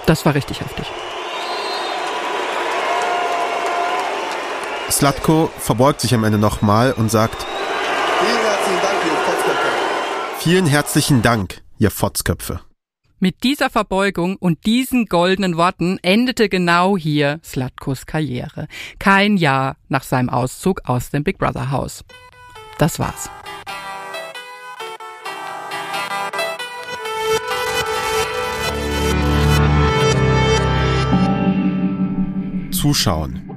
[0.05, 0.85] Das war richtig heftig.
[4.91, 7.47] Slatko verbeugt sich am Ende nochmal und sagt
[10.45, 12.59] Vielen herzlichen Dank, ihr Fotzköpfe.
[13.21, 18.67] Mit dieser Verbeugung und diesen goldenen Worten endete genau hier Slatkos Karriere.
[18.99, 22.05] Kein Jahr nach seinem Auszug aus dem Big Brother Haus.
[22.79, 23.31] Das war's.
[32.73, 33.49] Zuschauen.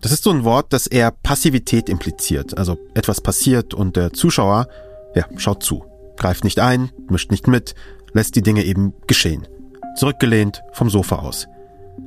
[0.00, 2.58] Das ist so ein Wort, das eher Passivität impliziert.
[2.58, 4.66] Also etwas passiert und der Zuschauer,
[5.14, 5.91] ja, schaut zu.
[6.22, 7.74] Greift nicht ein, mischt nicht mit,
[8.12, 9.48] lässt die Dinge eben geschehen.
[9.96, 11.48] Zurückgelehnt vom Sofa aus.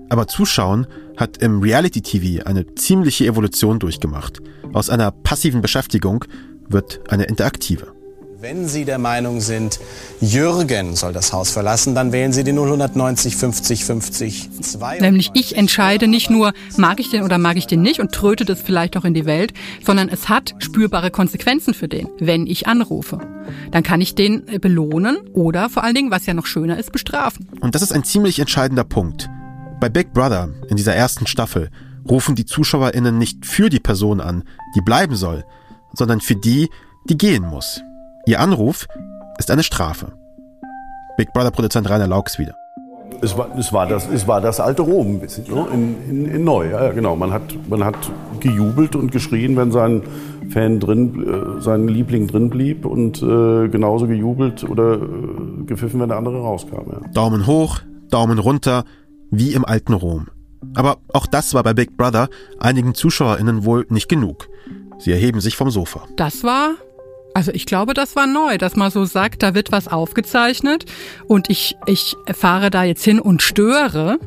[0.08, 4.39] Aber Zuschauen hat im Reality-TV eine ziemliche Evolution durchgemacht.
[4.71, 6.23] Aus einer passiven Beschäftigung
[6.69, 7.94] wird eine interaktive.
[8.45, 9.79] Wenn Sie der Meinung sind,
[10.21, 14.99] Jürgen soll das Haus verlassen, dann wählen Sie die 090 50 50 2.
[14.99, 18.45] Nämlich ich entscheide nicht nur, mag ich den oder mag ich den nicht und tröte
[18.45, 19.51] das vielleicht auch in die Welt,
[19.84, 23.17] sondern es hat spürbare Konsequenzen für den, wenn ich anrufe.
[23.71, 27.49] Dann kann ich den belohnen oder vor allen Dingen, was ja noch schöner ist, bestrafen.
[27.62, 29.27] Und das ist ein ziemlich entscheidender Punkt.
[29.79, 31.71] Bei Big Brother in dieser ersten Staffel
[32.08, 34.43] rufen die ZuschauerInnen nicht für die Person an,
[34.75, 35.45] die bleiben soll,
[35.93, 36.69] sondern für die,
[37.10, 37.81] die gehen muss.
[38.28, 38.88] Ihr Anruf
[39.38, 40.08] ist eine Strafe.
[41.16, 42.56] Big Brother Produzent Rainer Laux wieder.
[43.22, 45.68] Es war, es war, das, es war das alte Rom ein bisschen, ne?
[45.72, 46.70] in, in, in neu.
[46.70, 47.16] Ja, ja, genau.
[47.16, 47.96] Man hat, man hat
[48.40, 50.02] gejubelt und geschrien, wenn sein
[50.50, 56.10] Fan drin, äh, sein Liebling drin blieb und äh, genauso gejubelt oder äh, gepfiffen, wenn
[56.10, 56.92] der andere rauskam.
[56.92, 57.08] Ja.
[57.14, 58.86] Daumen hoch, Daumen runter,
[59.30, 60.28] wie im alten Rom.
[60.74, 62.28] Aber auch das war bei Big Brother
[62.60, 64.50] einigen ZuschauerInnen wohl nicht genug.
[64.98, 66.02] Sie erheben sich vom Sofa.
[66.16, 66.72] Das war
[67.36, 70.86] also ich glaube, das war neu, dass man so sagt, da wird was aufgezeichnet
[71.28, 74.19] und ich, ich fahre da jetzt hin und störe.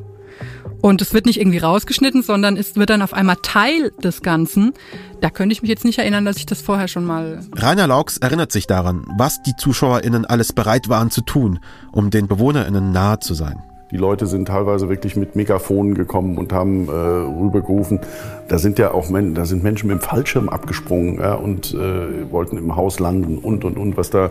[0.80, 4.74] Und es wird nicht irgendwie rausgeschnitten, sondern es wird dann auf einmal Teil des Ganzen.
[5.20, 7.40] Da könnte ich mich jetzt nicht erinnern, dass ich das vorher schon mal.
[7.56, 11.58] Rainer Laux erinnert sich daran, was die ZuschauerInnen alles bereit waren zu tun,
[11.90, 13.60] um den BewohnerInnen nahe zu sein.
[13.90, 18.00] Die Leute sind teilweise wirklich mit Megafonen gekommen und haben äh, rübergerufen.
[18.46, 22.30] Da sind ja auch Men da sind Menschen mit dem Fallschirm abgesprungen ja, und äh,
[22.30, 24.30] wollten im Haus landen und und und was da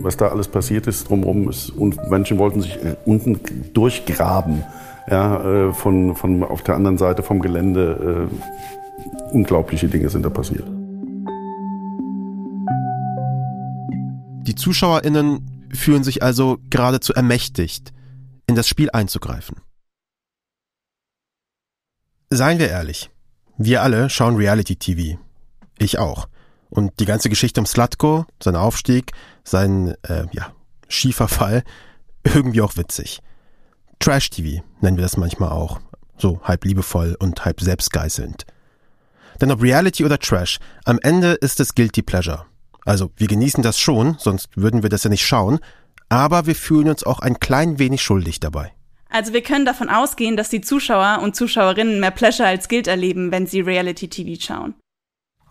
[0.00, 3.40] was da alles passiert ist drumherum ist und Menschen wollten sich äh, unten
[3.74, 4.64] durchgraben
[5.10, 8.28] ja, äh, von von auf der anderen Seite vom Gelände.
[8.30, 10.64] Äh, unglaubliche Dinge sind da passiert.
[14.46, 15.40] Die ZuschauerInnen
[15.72, 17.92] fühlen sich also geradezu ermächtigt
[18.50, 19.60] in das Spiel einzugreifen.
[22.30, 23.10] Seien wir ehrlich,
[23.56, 25.18] wir alle schauen Reality TV.
[25.78, 26.28] Ich auch.
[26.68, 29.12] Und die ganze Geschichte um Slatko, sein Aufstieg,
[29.44, 30.52] sein äh, ja,
[30.88, 31.62] schiefer Fall,
[32.24, 33.20] irgendwie auch witzig.
[34.00, 35.80] Trash TV nennen wir das manchmal auch.
[36.18, 38.46] So halb liebevoll und halb selbstgeißelnd.
[39.40, 42.46] Denn ob Reality oder Trash, am Ende ist es Guilty Pleasure.
[42.84, 45.60] Also wir genießen das schon, sonst würden wir das ja nicht schauen,
[46.10, 48.72] aber wir fühlen uns auch ein klein wenig schuldig dabei.
[49.08, 53.32] Also wir können davon ausgehen, dass die Zuschauer und Zuschauerinnen mehr Pleasure als Guilt erleben,
[53.32, 54.74] wenn sie Reality-TV schauen.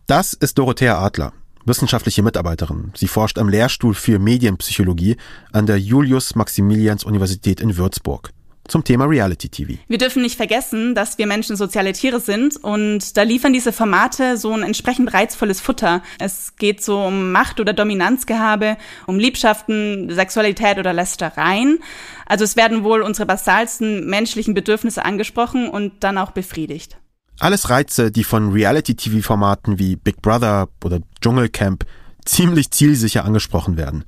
[0.07, 1.33] Das ist Dorothea Adler,
[1.65, 2.93] wissenschaftliche Mitarbeiterin.
[2.95, 5.17] Sie forscht am Lehrstuhl für Medienpsychologie
[5.51, 8.31] an der Julius-Maximilians-Universität in Würzburg
[8.69, 9.73] zum Thema Reality TV.
[9.87, 14.37] Wir dürfen nicht vergessen, dass wir Menschen soziale Tiere sind und da liefern diese Formate
[14.37, 16.01] so ein entsprechend reizvolles Futter.
[16.19, 18.77] Es geht so um Macht- oder Dominanzgehabe,
[19.07, 21.79] um Liebschaften, Sexualität oder Lästereien.
[22.25, 26.97] Also es werden wohl unsere basalsten menschlichen Bedürfnisse angesprochen und dann auch befriedigt.
[27.39, 31.85] Alles Reize, die von Reality-TV-Formaten wie Big Brother oder Dschungelcamp
[32.25, 34.03] ziemlich zielsicher angesprochen werden.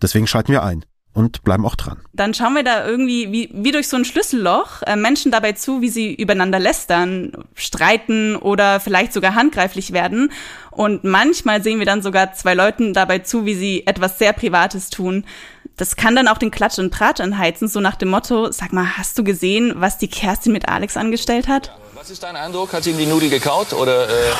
[0.00, 0.84] Deswegen schalten wir ein
[1.16, 1.96] und bleiben auch dran.
[2.12, 5.80] Dann schauen wir da irgendwie wie, wie durch so ein Schlüsselloch äh, Menschen dabei zu,
[5.80, 10.30] wie sie übereinander lästern, streiten oder vielleicht sogar handgreiflich werden.
[10.70, 14.90] Und manchmal sehen wir dann sogar zwei Leuten dabei zu, wie sie etwas sehr Privates
[14.90, 15.24] tun.
[15.78, 18.98] Das kann dann auch den Klatsch und Tratsch anheizen, so nach dem Motto, sag mal,
[18.98, 21.72] hast du gesehen, was die Kerstin mit Alex angestellt hat?
[21.94, 22.74] Was ist dein Eindruck?
[22.74, 24.06] Hat sie ihm die Nudel gekaut oder...
[24.06, 24.32] Äh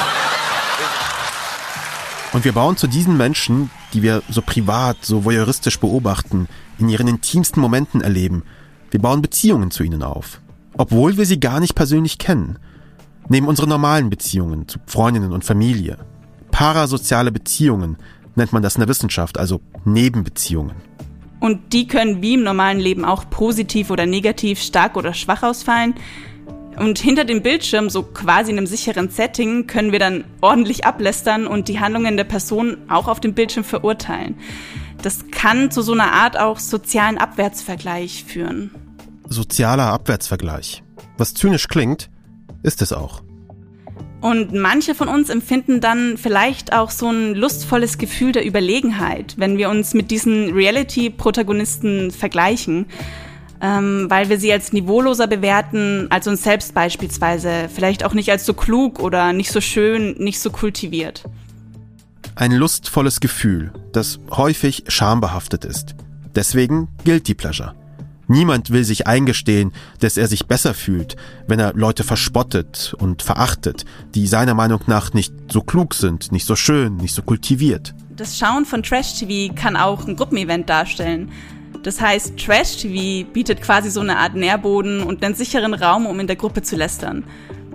[2.34, 7.08] und wir bauen zu diesen Menschen, die wir so privat, so voyeuristisch beobachten, in ihren
[7.08, 8.42] intimsten Momenten erleben.
[8.90, 10.40] Wir bauen Beziehungen zu ihnen auf,
[10.76, 12.58] obwohl wir sie gar nicht persönlich kennen.
[13.28, 15.98] Neben unsere normalen Beziehungen zu Freundinnen und Familie.
[16.50, 17.96] Parasoziale Beziehungen
[18.36, 20.76] nennt man das in der Wissenschaft, also Nebenbeziehungen.
[21.40, 25.94] Und die können wie im normalen Leben auch positiv oder negativ, stark oder schwach ausfallen.
[26.78, 31.46] Und hinter dem Bildschirm, so quasi in einem sicheren Setting, können wir dann ordentlich ablästern
[31.46, 34.36] und die Handlungen der Person auch auf dem Bildschirm verurteilen.
[35.02, 38.70] Das kann zu so einer Art auch sozialen Abwärtsvergleich führen.
[39.28, 40.82] Sozialer Abwärtsvergleich.
[41.18, 42.10] Was zynisch klingt,
[42.62, 43.22] ist es auch.
[44.20, 49.58] Und manche von uns empfinden dann vielleicht auch so ein lustvolles Gefühl der Überlegenheit, wenn
[49.58, 52.86] wir uns mit diesen Reality-Protagonisten vergleichen
[53.60, 58.44] ähm, weil wir sie als niveauloser bewerten als uns selbst beispielsweise, vielleicht auch nicht als
[58.44, 61.24] so klug oder nicht so schön, nicht so kultiviert.
[62.38, 65.94] Ein lustvolles Gefühl, das häufig schambehaftet ist.
[66.34, 67.74] Deswegen gilt die Pleasure.
[68.28, 73.86] Niemand will sich eingestehen, dass er sich besser fühlt, wenn er Leute verspottet und verachtet,
[74.14, 77.94] die seiner Meinung nach nicht so klug sind, nicht so schön, nicht so kultiviert.
[78.14, 81.32] Das Schauen von Trash-TV kann auch ein Gruppenevent darstellen.
[81.84, 86.26] Das heißt, Trash-TV bietet quasi so eine Art Nährboden und einen sicheren Raum, um in
[86.26, 87.24] der Gruppe zu lästern.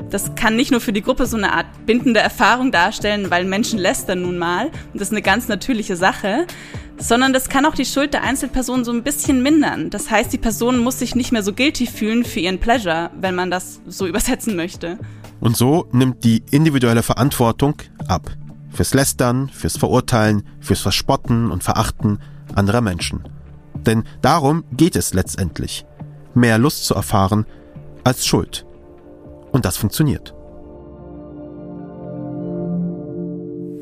[0.10, 3.80] Das kann nicht nur für die Gruppe so eine Art bindende Erfahrung darstellen, weil Menschen
[3.80, 6.46] lästern nun mal, und das ist eine ganz natürliche Sache,
[6.98, 9.90] sondern das kann auch die Schuld der Einzelperson so ein bisschen mindern.
[9.90, 13.36] Das heißt, die Person muss sich nicht mehr so guilty fühlen für ihren Pleasure, wenn
[13.36, 14.98] man das so übersetzen möchte.
[15.40, 17.76] Und so nimmt die individuelle Verantwortung
[18.08, 18.32] ab.
[18.70, 22.20] Fürs Lästern, fürs Verurteilen, fürs Verspotten und Verachten
[22.56, 23.28] anderer Menschen.
[23.74, 25.86] Denn darum geht es letztendlich.
[26.34, 27.46] Mehr Lust zu erfahren
[28.04, 28.66] als Schuld.
[29.52, 30.34] Und das funktioniert.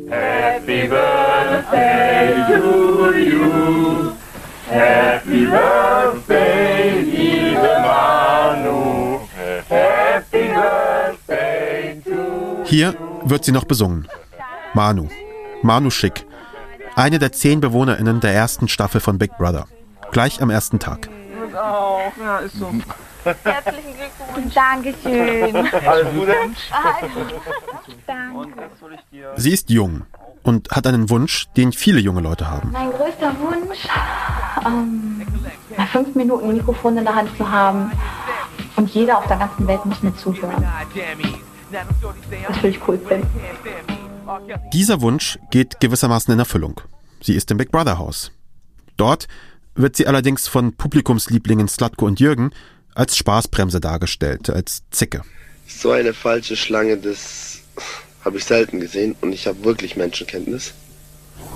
[0.09, 4.11] Happy birthday to you.
[4.67, 9.19] Happy birthday, liebe Manu.
[9.67, 14.07] Happy birthday to Hier wird sie noch besungen.
[14.73, 15.07] Manu.
[15.61, 16.25] Manu Schick.
[16.95, 19.67] Eine der zehn BewohnerInnen der ersten Staffel von Big Brother.
[20.11, 21.09] Gleich am ersten Tag.
[21.55, 22.11] auch.
[22.21, 22.71] Ja, ist so.
[23.23, 24.53] Herzlichen Glückwunsch.
[24.53, 25.55] Dankeschön.
[25.87, 26.35] Alles Gute.
[28.07, 28.69] Danke.
[29.35, 30.03] Sie ist jung
[30.43, 32.71] und hat einen Wunsch, den viele junge Leute haben.
[32.71, 33.87] Mein größter Wunsch,
[34.65, 35.25] ähm,
[35.77, 37.91] mal fünf Minuten ein Mikrofon in der Hand zu haben
[38.75, 40.65] und jeder auf der ganzen Welt muss mir zuhören.
[41.71, 43.27] Das würde ich cool finden.
[44.73, 46.81] Dieser Wunsch geht gewissermaßen in Erfüllung.
[47.21, 48.31] Sie ist im Big Brother Haus.
[48.95, 49.27] Dort
[49.75, 52.51] wird sie allerdings von Publikumslieblingen Slatko und Jürgen
[52.99, 55.21] als Spaßbremse dargestellt, als Zicke.
[55.65, 57.59] So eine falsche Schlange, das
[58.25, 60.73] habe ich selten gesehen und ich habe wirklich Menschenkenntnis.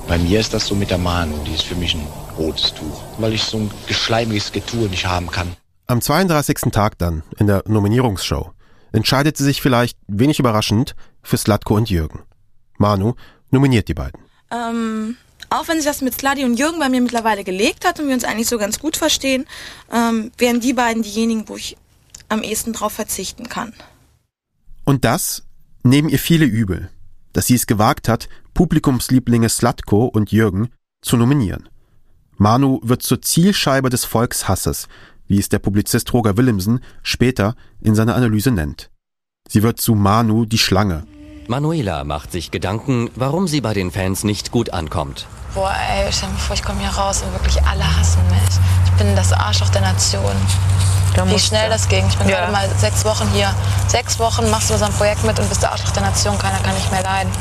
[0.08, 3.04] Bei mir ist das so mit der Manu, die ist für mich ein rotes Tuch,
[3.18, 5.58] weil ich so ein geschleimiges Getue nicht haben kann.
[5.86, 6.72] Am 32.
[6.72, 8.54] Tag dann, in der Nominierungsshow,
[8.94, 12.22] entscheidet sie sich vielleicht, wenig überraschend, für Slatko und Jürgen.
[12.78, 13.16] Manu
[13.52, 14.22] nominiert die beiden.
[14.50, 15.18] Ähm,
[15.54, 18.14] auch wenn sich das mit Sladi und Jürgen bei mir mittlerweile gelegt hat und wir
[18.14, 19.46] uns eigentlich so ganz gut verstehen,
[19.92, 21.78] ähm, wären die beiden diejenigen, wo ich
[22.30, 23.74] am ehesten drauf verzichten kann.
[24.84, 25.44] Und das
[25.84, 26.90] nehmen ihr viele übel,
[27.34, 30.70] dass sie es gewagt hat, Publikumslieblinge Slatko und Jürgen
[31.02, 31.70] zu nominieren.
[32.38, 34.88] Manu wird zur Zielscheibe des Volkshasses,
[35.28, 38.90] wie es der Publizist Roger Willemsen später in seiner Analyse nennt.
[39.48, 41.06] Sie wird zu Manu die Schlange.
[41.48, 45.28] Manuela macht sich Gedanken, warum sie bei den Fans nicht gut ankommt.
[45.54, 48.56] Boah, ey, stell dir vor, ich komme hier raus und wirklich alle hassen mich.
[48.86, 50.34] Ich bin das Arschloch der Nation.
[51.26, 52.04] Wie schnell das ging.
[52.08, 52.40] Ich bin Ja.
[52.40, 53.54] gerade mal sechs Wochen hier.
[53.88, 56.38] Sechs Wochen machst du so ein Projekt mit und bist der Arschloch der Nation.
[56.40, 57.32] Keiner kann nicht mehr leiden.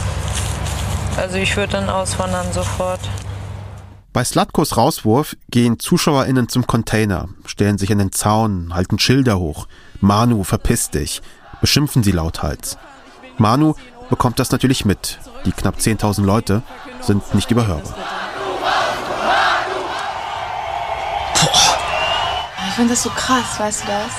[1.17, 3.01] Also ich würde dann auswandern sofort.
[4.13, 9.69] Bei Slatkos Rauswurf gehen ZuschauerInnen zum Container, stellen sich an den Zaun, halten Schilder hoch.
[10.01, 11.23] Manu, verpiss dich.
[11.63, 12.77] Beschimpfen sie lauthals.
[13.39, 13.75] Manu
[14.11, 15.19] bekommt das natürlich mit.
[15.45, 16.63] Die knapp 10.000 Leute
[17.01, 17.95] sind nicht überhörbar.
[22.69, 24.13] Ich finde das so krass, weißt du das?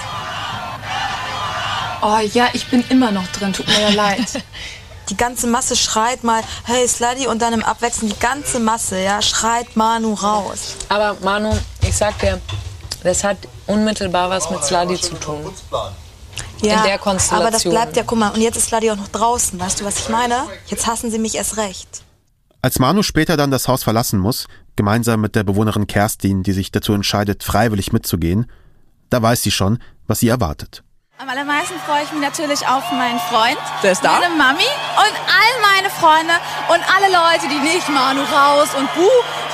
[2.01, 4.43] Oh ja, ich bin immer noch drin, tut mir ja leid.
[5.09, 9.21] Die ganze Masse schreit mal, hey Sluddy, und dann im Abwechseln die ganze Masse, ja,
[9.21, 10.77] schreit Manu raus.
[10.87, 11.51] Aber Manu,
[11.81, 12.39] ich sag dir,
[13.03, 13.37] das hat
[13.67, 15.53] unmittelbar was mit Sladi zu tun.
[16.61, 17.41] Ja, In der Konstellation.
[17.41, 19.85] aber das bleibt ja, guck mal, und jetzt ist Sluddy auch noch draußen, weißt du,
[19.85, 20.45] was ich meine?
[20.67, 22.03] Jetzt hassen sie mich erst recht.
[22.61, 26.71] Als Manu später dann das Haus verlassen muss, gemeinsam mit der Bewohnerin Kerstin, die sich
[26.71, 28.49] dazu entscheidet, freiwillig mitzugehen,
[29.09, 30.83] da weiß sie schon, was sie erwartet.
[31.23, 34.19] Am allermeisten freue ich mich natürlich auf meinen Freund, Der ist da?
[34.19, 34.67] meine Mami
[34.97, 36.33] und all meine Freunde
[36.67, 39.07] und alle Leute, die nicht Manu raus und Buh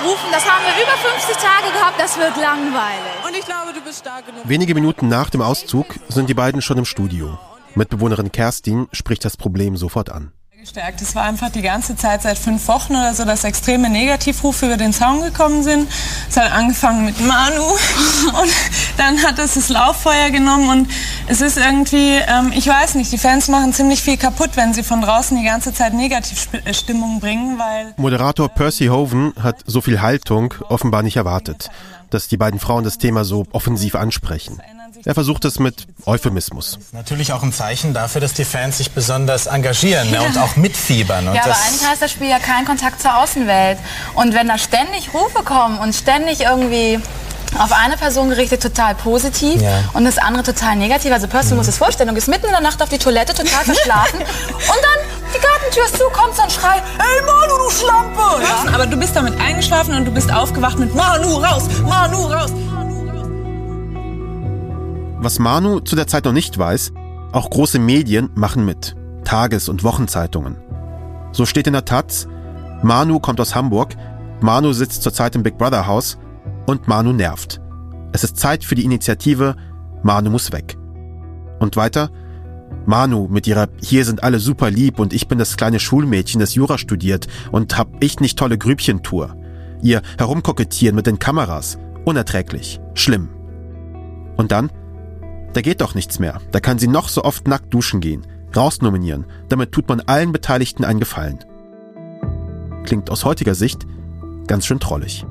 [0.04, 0.32] rufen.
[0.32, 3.24] Das haben wir über 50 Tage gehabt, das wird langweilig.
[3.24, 4.50] Und ich glaube, du bist stark genug.
[4.50, 7.38] Wenige Minuten nach dem Auszug sind die beiden schon im Studio.
[7.76, 10.32] Mitbewohnerin Kerstin spricht das Problem sofort an.
[10.60, 11.02] Gestärkt.
[11.02, 14.76] Es war einfach die ganze Zeit seit fünf Wochen oder so, dass extreme Negativrufe über
[14.76, 15.88] den Zaun gekommen sind.
[16.30, 17.64] Es hat angefangen mit Manu
[18.42, 18.52] und
[18.98, 20.92] dann hat es das Lauffeuer genommen und
[21.28, 24.84] es ist irgendwie, ähm, ich weiß nicht, die Fans machen ziemlich viel kaputt, wenn sie
[24.84, 30.54] von draußen die ganze Zeit Negativstimmung bringen, weil Moderator Percy Hoven hat so viel Haltung
[30.68, 31.72] offenbar nicht erwartet,
[32.10, 34.60] dass die beiden Frauen das Thema so offensiv ansprechen.
[35.06, 36.80] Er versucht es mit Euphemismus.
[36.92, 41.28] Natürlich auch ein Zeichen dafür, dass die Fans sich besonders engagieren ne, und auch mitfiebern.
[41.28, 43.78] Und Ja, aber das, eigentlich heißt das Spiel ja kein Kontakt zur Außenwelt.
[44.16, 47.00] Und wenn da ständig Rufe kommen und ständig irgendwie
[47.58, 49.84] auf eine Person gerichtet total positiv Ja.
[49.94, 51.12] und das andere total negativ.
[51.12, 53.34] Also Percy, du musst es vorstellen, du gehst mitten in der Nacht auf die Toilette,
[53.34, 54.26] total verschlafen und
[54.68, 58.44] dann die Gartentür ist zu, kommst und schrei, hey Manu, du Schlampe!
[58.44, 58.74] Ja.
[58.74, 62.52] Aber du bist damit eingeschlafen und du bist aufgewacht mit Manu raus, Manu raus.
[65.22, 66.94] Was Manu zu der Zeit noch nicht weiß,
[67.32, 68.96] auch große Medien machen mit.
[69.26, 70.58] Tages- und Wochenzeitungen.
[71.32, 72.28] So steht in der Taz,
[72.82, 73.96] Manu kommt aus Hamburg,
[74.42, 76.18] Manu sitzt zurzeit im Big Brother Haus
[76.66, 77.60] und Manu nervt.
[78.14, 79.56] Es ist Zeit für die Initiative
[80.04, 80.78] Manu muss weg.
[81.60, 82.10] Und weiter,
[82.86, 86.56] Manu mit ihrer Hier sind alle super lieb und ich bin das kleine Schulmädchen, das
[86.56, 89.36] Jura studiert und hab ich nicht tolle Grübchentour.
[89.82, 91.78] Ihr herumkokettieren mit den Kameras.
[92.06, 92.80] Unerträglich.
[92.94, 93.30] Schlimm.
[94.38, 94.72] Und dann?
[95.54, 96.40] Da geht doch nichts mehr.
[96.52, 98.26] Da kann sie noch so oft nackt duschen gehen.
[98.56, 99.26] Rausnominieren.
[99.48, 101.40] Damit tut man allen Beteiligten einen Gefallen.
[102.84, 103.86] Klingt aus heutiger Sicht
[104.48, 105.26] ganz schön trollig.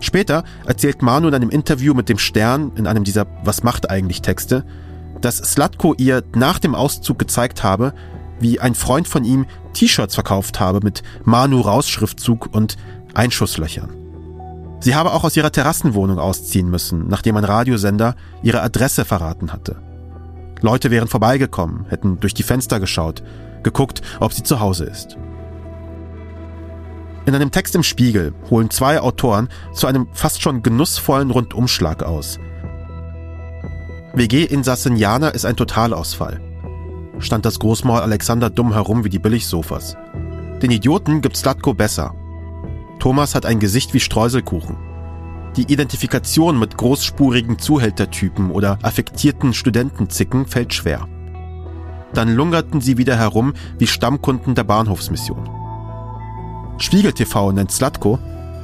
[0.00, 4.22] Später erzählt Manu in einem Interview mit dem Stern, in einem dieser Was macht eigentlich
[4.22, 4.64] Texte,
[5.20, 7.92] dass Slatko ihr nach dem Auszug gezeigt habe,
[8.38, 12.76] wie ein Freund von ihm T-Shirts verkauft habe mit Manu raus Schriftzug und
[13.14, 13.99] Einschusslöchern.
[14.80, 19.76] Sie habe auch aus ihrer Terrassenwohnung ausziehen müssen, nachdem ein Radiosender ihre Adresse verraten hatte.
[20.62, 23.22] Leute wären vorbeigekommen, hätten durch die Fenster geschaut,
[23.62, 25.16] geguckt, ob sie zu Hause ist.
[27.26, 32.38] In einem Text im Spiegel holen zwei Autoren zu einem fast schon genussvollen Rundumschlag aus.
[34.14, 36.40] WG-Insassin Jana ist ein Totalausfall.
[37.18, 39.96] Stand das Großmaul Alexander dumm herum wie die Billigsofas.
[40.62, 42.14] Den Idioten gibt Slatko besser.
[43.00, 44.76] Thomas hat ein Gesicht wie Streuselkuchen.
[45.56, 51.08] Die Identifikation mit großspurigen Zuhältertypen oder affektierten Studentenzicken fällt schwer.
[52.14, 55.48] Dann lungerten sie wieder herum wie Stammkunden der Bahnhofsmission.
[56.78, 58.20] Spiegel TV nennt Slatko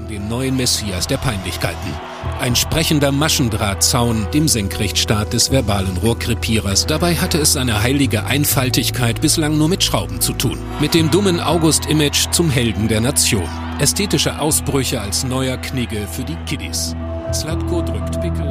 [0.08, 1.92] den neuen Messias der Peinlichkeiten.
[2.40, 6.86] Ein sprechender Maschendrahtzaun dem Senkrechtstab des verbalen Rohrkrepierers.
[6.86, 10.58] Dabei hatte es seine heilige Einfaltigkeit bislang nur mit Schrauben zu tun.
[10.80, 13.65] Mit dem dummen August-Image zum Helden der Nation.
[13.78, 16.96] Ästhetische Ausbrüche als neuer Knigge für die Kiddies.
[17.30, 18.46] Slatko drückt Pickel.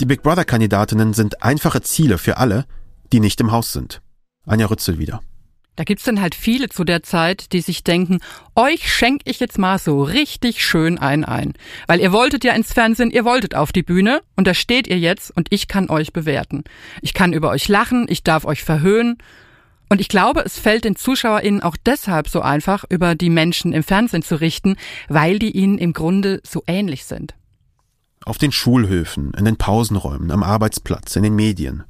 [0.00, 2.66] Die Big Brother-Kandidatinnen sind einfache Ziele für alle,
[3.12, 4.02] die nicht im Haus sind.
[4.46, 5.20] Anja Rützel wieder.
[5.74, 8.20] Da gibt's dann halt viele zu der Zeit, die sich denken,
[8.54, 11.54] euch schenk ich jetzt mal so richtig schön ein ein.
[11.88, 14.98] Weil ihr wolltet ja ins Fernsehen, ihr wolltet auf die Bühne und da steht ihr
[15.00, 16.62] jetzt und ich kann euch bewerten.
[17.00, 19.18] Ich kann über euch lachen, ich darf euch verhöhnen.
[19.92, 23.82] Und ich glaube, es fällt den ZuschauerInnen auch deshalb so einfach, über die Menschen im
[23.82, 24.76] Fernsehen zu richten,
[25.10, 27.34] weil die ihnen im Grunde so ähnlich sind.
[28.24, 31.84] Auf den Schulhöfen, in den Pausenräumen, am Arbeitsplatz, in den Medien.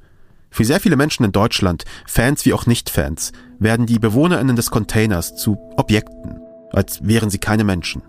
[0.51, 3.31] Für sehr viele Menschen in Deutschland, Fans wie auch Nicht-Fans,
[3.61, 6.41] werden die BewohnerInnen des Containers zu Objekten,
[6.73, 8.03] als wären sie keine Menschen.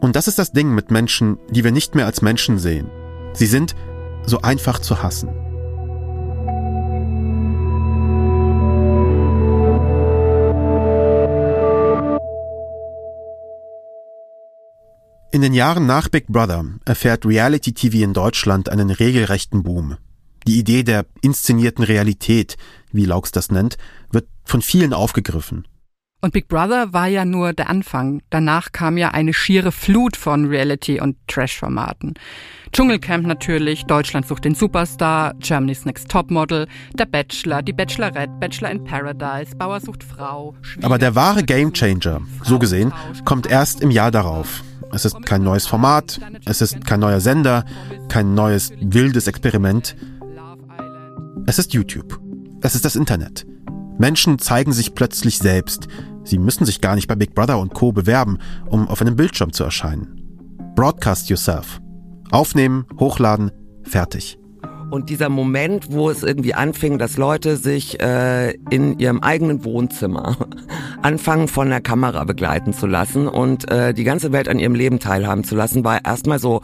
[0.00, 2.90] Und das ist das Ding mit Menschen, die wir nicht mehr als Menschen sehen.
[3.34, 3.76] Sie sind
[4.26, 5.39] so einfach zu hassen.
[15.32, 19.96] In den Jahren nach Big Brother erfährt Reality TV in Deutschland einen regelrechten Boom.
[20.48, 22.56] Die Idee der inszenierten Realität,
[22.90, 23.76] wie Laux das nennt,
[24.10, 25.68] wird von vielen aufgegriffen.
[26.20, 28.22] Und Big Brother war ja nur der Anfang.
[28.28, 32.14] Danach kam ja eine schiere Flut von Reality- und Trash-Formaten.
[32.72, 38.82] Dschungelcamp natürlich, Deutschland sucht den Superstar, Germany's Next Topmodel, Der Bachelor, Die Bachelorette, Bachelor in
[38.82, 40.56] Paradise, Bauer sucht Frau.
[40.82, 42.92] Aber der wahre Gamechanger, so gesehen,
[43.24, 44.64] kommt erst im Jahr darauf.
[44.92, 47.64] Es ist kein neues Format, es ist kein neuer Sender,
[48.08, 49.96] kein neues wildes Experiment.
[51.46, 52.20] Es ist YouTube.
[52.60, 53.46] Es ist das Internet.
[53.98, 55.86] Menschen zeigen sich plötzlich selbst.
[56.24, 57.92] Sie müssen sich gar nicht bei Big Brother und Co.
[57.92, 60.20] bewerben, um auf einem Bildschirm zu erscheinen.
[60.74, 61.80] Broadcast yourself.
[62.30, 63.50] Aufnehmen, hochladen,
[63.82, 64.39] fertig.
[64.90, 70.36] Und dieser Moment, wo es irgendwie anfing, dass Leute sich äh, in ihrem eigenen Wohnzimmer
[71.02, 74.98] anfangen, von der Kamera begleiten zu lassen und äh, die ganze Welt an ihrem Leben
[74.98, 76.62] teilhaben zu lassen, war erstmal so,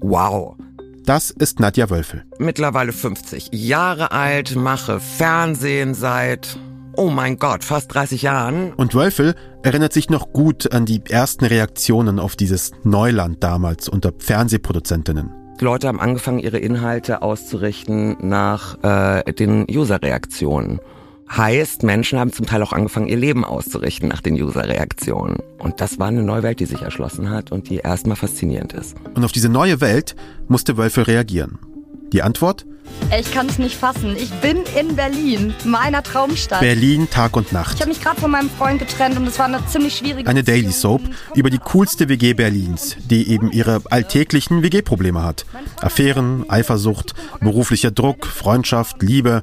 [0.00, 0.56] wow.
[1.04, 2.24] Das ist Nadja Wölfel.
[2.38, 6.58] Mittlerweile 50 Jahre alt, mache Fernsehen seit,
[6.96, 8.72] oh mein Gott, fast 30 Jahren.
[8.74, 14.12] Und Wölfel erinnert sich noch gut an die ersten Reaktionen auf dieses Neuland damals unter
[14.18, 15.30] Fernsehproduzentinnen.
[15.60, 20.80] Leute haben angefangen, ihre Inhalte auszurichten nach äh, den User-Reaktionen.
[21.30, 25.38] Heißt, Menschen haben zum Teil auch angefangen, ihr Leben auszurichten nach den User-Reaktionen.
[25.58, 28.96] Und das war eine neue Welt, die sich erschlossen hat und die erstmal faszinierend ist.
[29.14, 30.16] Und auf diese neue Welt
[30.48, 31.58] musste Wölfel reagieren.
[32.12, 32.64] Die Antwort?
[33.18, 34.16] Ich kann es nicht fassen.
[34.16, 36.60] Ich bin in Berlin, meiner Traumstadt.
[36.60, 37.80] Berlin Tag und Ich Nacht.
[37.80, 40.72] habe mich gerade von meinem Freund getrennt und es war eine ziemlich schwierige Eine Daily
[40.72, 41.00] Soap
[41.34, 45.46] über die coolste WG Berlins, die eben ihre alltäglichen WG-Probleme hat.
[45.80, 49.42] Affären, Eifersucht, beruflicher Druck, Freundschaft, Liebe,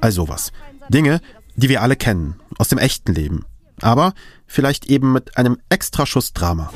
[0.00, 0.52] all sowas.
[0.88, 1.20] Dinge,
[1.56, 3.44] die wir alle kennen, aus dem echten Leben.
[3.80, 4.12] Aber
[4.46, 6.70] vielleicht eben mit einem Extraschuss Drama.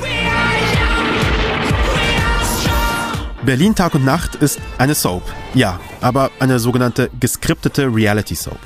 [3.44, 5.22] Berlin Tag und Nacht ist eine Soap.
[5.52, 8.58] Ja, aber eine sogenannte geskriptete Reality Soap.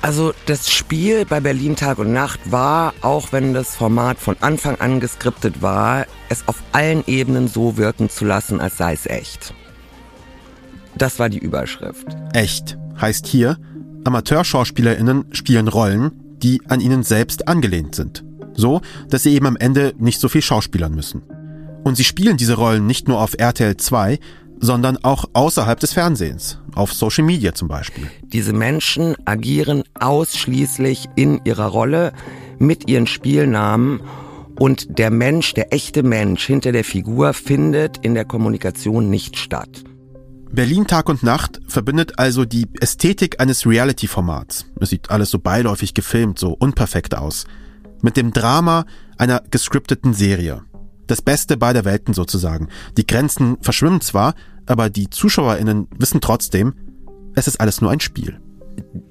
[0.00, 4.76] Also das Spiel bei Berlin Tag und Nacht war, auch wenn das Format von Anfang
[4.76, 9.52] an geskriptet war, es auf allen Ebenen so wirken zu lassen, als sei es echt.
[10.96, 12.06] Das war die Überschrift.
[12.32, 13.58] Echt heißt hier,
[14.04, 16.12] AmateurschauspielerInnen spielen Rollen,
[16.42, 18.24] die an ihnen selbst angelehnt sind.
[18.54, 21.22] So, dass sie eben am Ende nicht so viel schauspielern müssen.
[21.86, 24.18] Und sie spielen diese Rollen nicht nur auf RTL 2,
[24.58, 28.10] sondern auch außerhalb des Fernsehens, auf Social Media zum Beispiel.
[28.24, 32.12] Diese Menschen agieren ausschließlich in ihrer Rolle
[32.58, 34.00] mit ihren Spielnamen
[34.58, 39.84] und der Mensch, der echte Mensch hinter der Figur findet in der Kommunikation nicht statt.
[40.50, 44.66] Berlin Tag und Nacht verbindet also die Ästhetik eines Reality-Formats.
[44.80, 47.44] Es sieht alles so beiläufig gefilmt, so unperfekt aus.
[48.02, 48.86] Mit dem Drama
[49.18, 50.62] einer gescripteten Serie.
[51.06, 52.68] Das Beste beider Welten sozusagen.
[52.96, 54.34] Die Grenzen verschwimmen zwar,
[54.66, 56.74] aber die ZuschauerInnen wissen trotzdem,
[57.34, 58.40] es ist alles nur ein Spiel.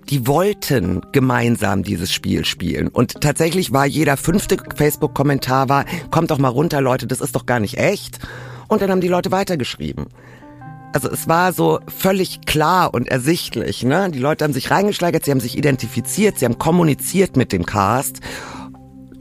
[0.10, 2.88] Die wollten gemeinsam dieses Spiel spielen.
[2.88, 7.46] Und tatsächlich war jeder fünfte Facebook-Kommentar war, kommt doch mal runter, Leute, das ist doch
[7.46, 8.20] gar nicht echt.
[8.68, 10.08] Und dann haben die Leute weitergeschrieben.
[10.94, 13.84] Also es war so völlig klar und ersichtlich.
[13.84, 14.10] Ne?
[14.12, 18.22] Die Leute haben sich reingesteigert, sie haben sich identifiziert, sie haben kommuniziert mit dem Cast.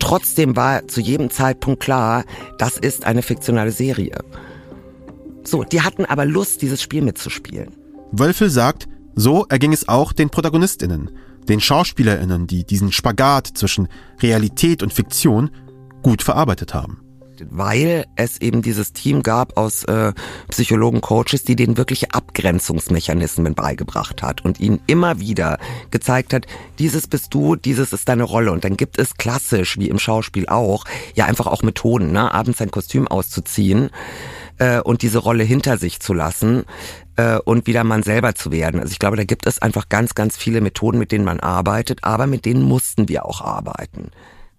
[0.05, 2.25] Trotzdem war zu jedem Zeitpunkt klar,
[2.59, 4.19] das ist eine fiktionale Serie.
[5.45, 7.71] So, die hatten aber Lust, dieses Spiel mitzuspielen.
[8.13, 11.09] Wölfel sagt, so erging es auch den ProtagonistInnen,
[11.49, 13.89] den SchauspielerInnen, die diesen Spagat zwischen
[14.21, 15.51] Realität und Fiktion
[16.03, 17.01] gut verarbeitet haben.
[17.51, 20.13] Weil es eben dieses Team gab aus äh,
[20.49, 25.59] Psychologen, Coaches, die denen wirkliche Abgrenzungsmechanismen beigebracht hat und ihnen immer wieder
[25.91, 26.47] gezeigt hat,
[26.79, 28.53] dieses bist du, dieses ist deine Rolle.
[28.53, 30.85] Und dann gibt es klassisch, wie im Schauspiel auch,
[31.15, 32.33] ja einfach auch Methoden, ne?
[32.33, 33.91] abends ein Kostüm auszuziehen
[34.59, 36.65] äh, und diese Rolle hinter sich zu lassen
[37.17, 38.81] äh, und wieder man selber zu werden.
[38.81, 42.05] Also ich glaube, da gibt es einfach ganz, ganz viele Methoden, mit denen man arbeitet,
[42.05, 44.11] aber mit denen mussten wir auch arbeiten.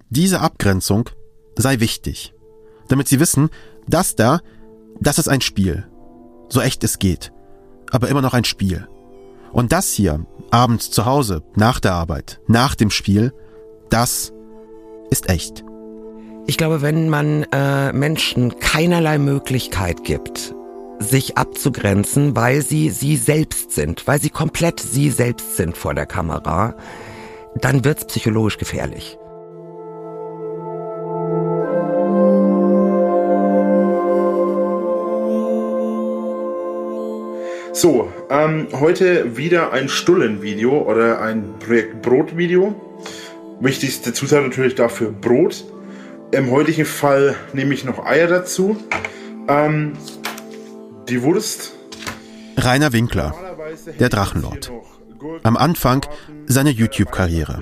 [0.09, 1.09] Diese Abgrenzung
[1.55, 2.33] sei wichtig,
[2.87, 3.49] damit sie wissen,
[3.87, 4.41] das da,
[4.99, 5.85] das ist ein Spiel.
[6.49, 7.31] So echt es geht.
[7.91, 8.87] Aber immer noch ein Spiel.
[9.51, 13.33] Und das hier, abends zu Hause, nach der Arbeit, nach dem Spiel,
[13.89, 14.33] das
[15.09, 15.63] ist echt.
[16.47, 20.53] Ich glaube, wenn man äh, Menschen keinerlei Möglichkeit gibt,
[20.99, 26.05] sich abzugrenzen, weil sie sie selbst sind, weil sie komplett sie selbst sind vor der
[26.05, 26.75] Kamera,
[27.55, 29.17] dann wird's psychologisch gefährlich.
[37.85, 42.73] So, ähm, heute wieder ein Stullenvideo oder ein Projekt Brot-Video.
[43.59, 45.65] Wichtigste Zutat natürlich dafür Brot.
[46.31, 48.75] Im heutigen Fall nehme ich noch Eier dazu.
[49.47, 49.93] Ähm,
[51.09, 51.75] die Wurst.
[52.57, 53.35] Rainer Winkler,
[53.99, 54.71] der Drachenlord.
[55.43, 56.07] Am Anfang
[56.47, 57.61] seiner YouTube-Karriere.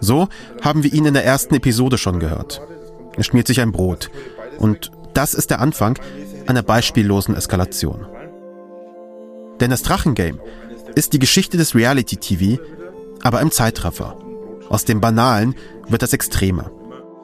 [0.00, 0.28] So
[0.62, 2.62] haben wir ihn in der ersten Episode schon gehört.
[3.18, 4.10] Er schmiert sich ein Brot.
[4.56, 5.98] Und das ist der Anfang
[6.46, 8.06] einer beispiellosen Eskalation.
[9.62, 10.40] Denn das Drachengame
[10.96, 12.60] ist die Geschichte des Reality-TV,
[13.22, 14.18] aber im Zeitraffer.
[14.68, 15.54] Aus dem Banalen
[15.86, 16.72] wird das Extreme.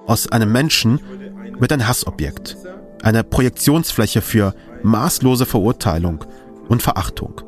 [0.06, 1.00] Aus einem Menschen
[1.58, 2.56] wird ein Hassobjekt.
[3.02, 6.24] Eine Projektionsfläche für maßlose Verurteilung
[6.68, 7.40] und Verachtung.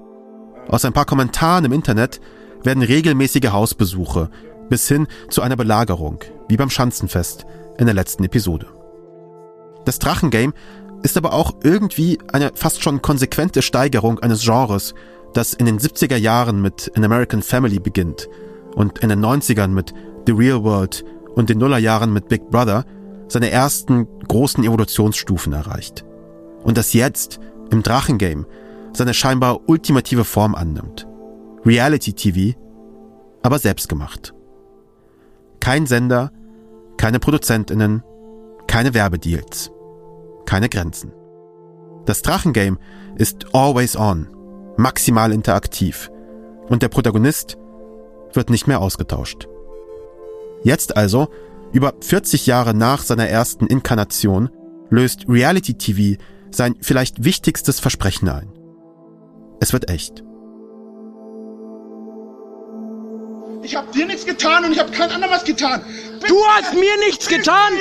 [0.67, 2.21] Aus ein paar Kommentaren im Internet
[2.65, 4.29] werden regelmäßige Hausbesuche
[4.71, 6.19] bis hin zu einer Belagerung,
[6.49, 7.47] wie beim Schanzenfest
[7.79, 8.67] in der letzten Episode.
[9.85, 10.53] Das Drachengame
[11.03, 14.95] ist aber auch irgendwie eine fast schon konsequente Steigerung eines Genres,
[15.33, 18.29] das in den 70er Jahren mit An American Family beginnt
[18.75, 19.95] und in den 90ern mit
[20.27, 22.85] The Real World und den Nullerjahren mit Big Brother
[23.29, 26.05] seine ersten großen Evolutionsstufen erreicht.
[26.63, 27.41] Und das jetzt
[27.71, 28.47] im Drachengame
[28.93, 31.07] seine scheinbar ultimative Form annimmt.
[31.65, 32.59] Reality TV,
[33.43, 34.35] aber selbstgemacht.
[35.61, 36.33] Kein Sender,
[36.97, 38.03] keine Produzentinnen,
[38.67, 39.71] keine Werbedeals,
[40.47, 41.13] keine Grenzen.
[42.07, 42.79] Das Drachengame
[43.17, 44.29] ist always on,
[44.77, 46.11] maximal interaktiv
[46.69, 47.59] und der Protagonist
[48.33, 49.49] wird nicht mehr ausgetauscht.
[50.63, 51.29] Jetzt also,
[51.73, 54.51] über 40 Jahre nach seiner ersten Inkarnation,
[54.91, 56.21] löst Reality TV
[56.51, 58.53] sein vielleicht wichtigstes Versprechen ein.
[59.61, 60.25] Es wird echt.
[63.71, 65.85] Ich habe dir nichts getan und ich habe kein anderem was getan.
[66.27, 67.73] Du hast mir nichts getan.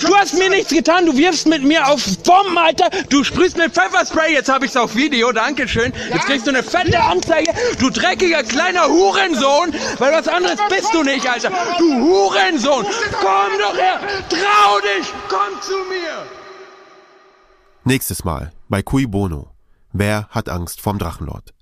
[0.00, 1.04] Du hast mir nichts getan.
[1.04, 2.88] Du wirfst mit mir auf Bomben, Alter.
[3.10, 4.32] Du sprühst mit Pfefferspray.
[4.32, 5.32] Jetzt habe ich's auf Video.
[5.32, 5.92] Dankeschön.
[6.10, 7.52] Jetzt kriegst du eine fette Anzeige.
[7.78, 9.74] Du dreckiger kleiner Hurensohn.
[9.98, 11.50] Weil was anderes bist du nicht, Alter.
[11.78, 12.86] Du Hurensohn.
[13.20, 14.00] Komm doch her.
[14.30, 15.06] Trau dich.
[15.28, 16.24] Komm zu mir.
[17.84, 19.50] Nächstes Mal bei Cui Bono.
[19.92, 21.52] Wer hat Angst vorm Drachenlord?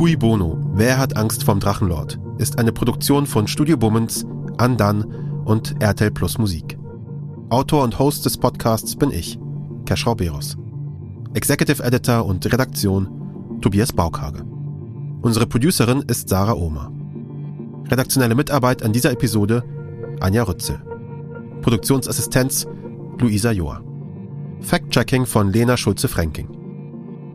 [0.00, 2.18] Cui Bono, Wer hat Angst vorm Drachenlord?
[2.38, 4.24] ist eine Produktion von Studio Bummens,
[4.56, 5.04] Andan
[5.44, 6.78] und RTL Plus Musik.
[7.50, 9.38] Autor und Host des Podcasts bin ich,
[9.84, 10.56] Keschrau Beros.
[11.34, 14.42] Executive Editor und Redaktion Tobias Baukage.
[15.20, 16.90] Unsere Producerin ist Sarah Ohmer.
[17.90, 19.62] Redaktionelle Mitarbeit an dieser Episode
[20.18, 20.80] Anja Rützel.
[21.60, 22.66] Produktionsassistenz
[23.18, 23.82] Luisa Joa.
[24.62, 26.48] Fact-Checking von Lena Schulze-Fränking.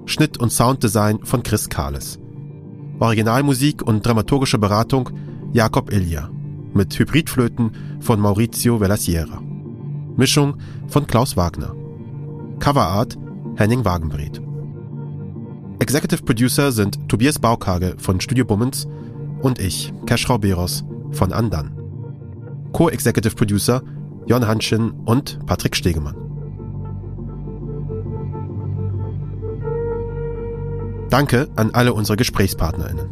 [0.07, 2.17] Schnitt und Sounddesign von Chris Kahles.
[2.99, 5.09] Originalmusik und dramaturgische Beratung
[5.51, 6.29] Jakob Ilja.
[6.73, 9.41] Mit Hybridflöten von Maurizio Vellasiera.
[10.15, 11.73] Mischung von Klaus Wagner.
[12.59, 13.17] Coverart
[13.57, 14.41] Henning Wagenbreth.
[15.79, 18.87] Executive Producer sind Tobias Baukage von Studio Bummens
[19.41, 21.71] und ich, Keschrau Beros von Andan.
[22.71, 23.81] Co-Executive Producer
[24.25, 26.24] Jon Hanschen und Patrick Stegemann.
[31.15, 33.07] Danke an alle unsere GesprächspartnerInnen.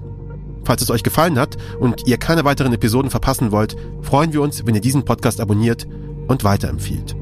[0.65, 4.65] Falls es euch gefallen hat und ihr keine weiteren Episoden verpassen wollt, freuen wir uns,
[4.65, 5.87] wenn ihr diesen Podcast abonniert
[6.27, 7.15] und weiterempfiehlt.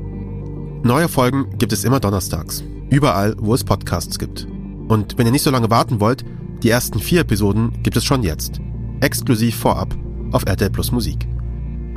[0.81, 4.47] Neue Folgen gibt es immer donnerstags, überall, wo es Podcasts gibt.
[4.87, 6.25] Und wenn ihr nicht so lange warten wollt,
[6.63, 8.59] die ersten vier Episoden gibt es schon jetzt,
[9.01, 9.95] exklusiv vorab
[10.31, 11.27] auf RTL Plus Musik.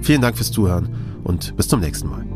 [0.02, 2.33] Vielen Dank fürs Zuhören und bis zum nächsten Mal.